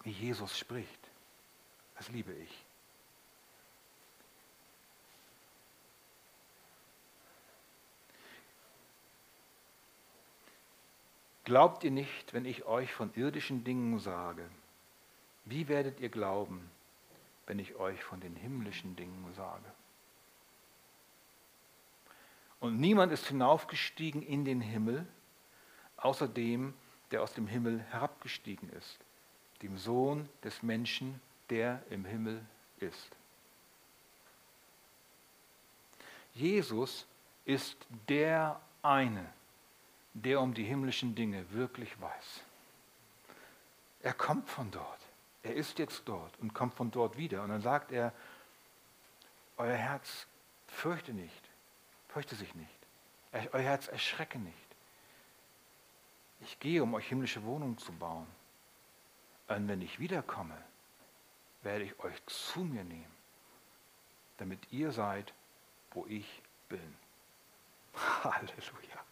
[0.03, 1.11] wie Jesus spricht.
[1.97, 2.67] Das liebe ich.
[11.45, 14.45] Glaubt ihr nicht, wenn ich euch von irdischen Dingen sage?
[15.45, 16.69] Wie werdet ihr glauben,
[17.47, 19.76] wenn ich euch von den himmlischen Dingen sage?
[22.67, 25.07] Und niemand ist hinaufgestiegen in den Himmel,
[25.99, 26.75] außer dem,
[27.13, 28.99] der aus dem Himmel herabgestiegen ist,
[29.63, 32.45] dem Sohn des Menschen, der im Himmel
[32.81, 33.09] ist.
[36.35, 37.07] Jesus
[37.45, 37.77] ist
[38.09, 39.25] der eine,
[40.13, 42.41] der um die himmlischen Dinge wirklich weiß.
[44.03, 45.01] Er kommt von dort.
[45.45, 47.45] Er ist jetzt dort und kommt von dort wieder.
[47.45, 48.13] Und dann sagt er,
[49.57, 50.27] euer Herz
[50.67, 51.46] fürchte nicht,
[52.17, 52.79] fürchte sich nicht.
[53.53, 54.57] Euer Herz erschrecke nicht.
[56.41, 58.27] Ich gehe, um euch himmlische Wohnungen zu bauen.
[59.49, 60.57] Und wenn ich wiederkomme,
[61.61, 63.15] werde ich euch zu mir nehmen,
[64.39, 65.35] damit ihr seid,
[65.91, 66.41] wo ich
[66.71, 66.97] bin.
[68.25, 69.05] Halleluja.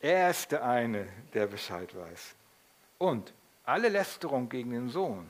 [0.00, 2.36] Er ist der eine, der Bescheid weiß.
[2.96, 3.34] Und
[3.66, 5.28] alle Lästerung gegen den Sohn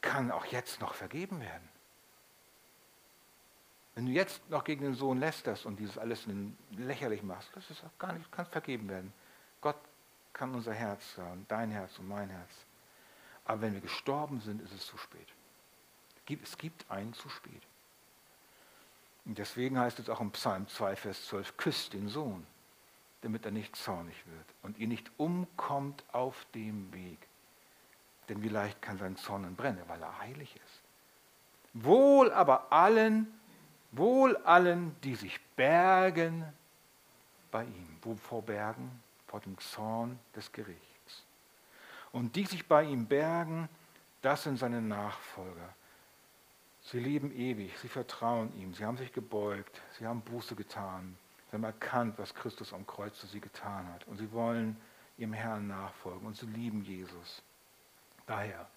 [0.00, 1.75] kann auch jetzt noch vergeben werden.
[3.96, 6.26] Wenn du jetzt noch gegen den Sohn lästerst und dieses alles
[6.70, 9.12] lächerlich machst, das ist auch gar nicht, kann vergeben werden.
[9.62, 9.76] Gott
[10.34, 12.50] kann unser Herz hören, dein Herz und mein Herz.
[13.46, 15.26] Aber wenn wir gestorben sind, ist es zu spät.
[16.42, 17.62] Es gibt ein zu spät.
[19.24, 22.46] Und deswegen heißt es auch im Psalm 2, Vers 12, küsst den Sohn,
[23.22, 27.18] damit er nicht zornig wird und ihr nicht umkommt auf dem Weg.
[28.28, 30.82] Denn wie leicht kann sein Zorn brennen, weil er heilig ist.
[31.72, 33.32] Wohl aber allen,
[33.92, 36.44] Wohl allen, die sich bergen
[37.50, 37.98] bei ihm.
[38.02, 39.02] Wovor bergen?
[39.26, 41.24] Vor dem Zorn des Gerichts.
[42.12, 43.68] Und die sich bei ihm bergen,
[44.22, 45.74] das sind seine Nachfolger.
[46.82, 51.16] Sie leben ewig, sie vertrauen ihm, sie haben sich gebeugt, sie haben Buße getan,
[51.50, 54.06] sie haben erkannt, was Christus am Kreuz für sie getan hat.
[54.06, 54.76] Und sie wollen
[55.18, 57.42] ihrem Herrn nachfolgen und sie lieben Jesus.
[58.26, 58.68] Daher,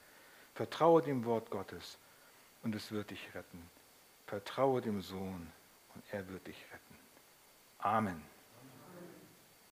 [0.55, 1.97] vertraue dem Wort Gottes
[2.63, 3.61] und es wird dich retten.
[4.29, 5.51] Vertraue dem Sohn
[5.95, 6.95] und er wird dich retten.
[7.79, 8.23] Amen.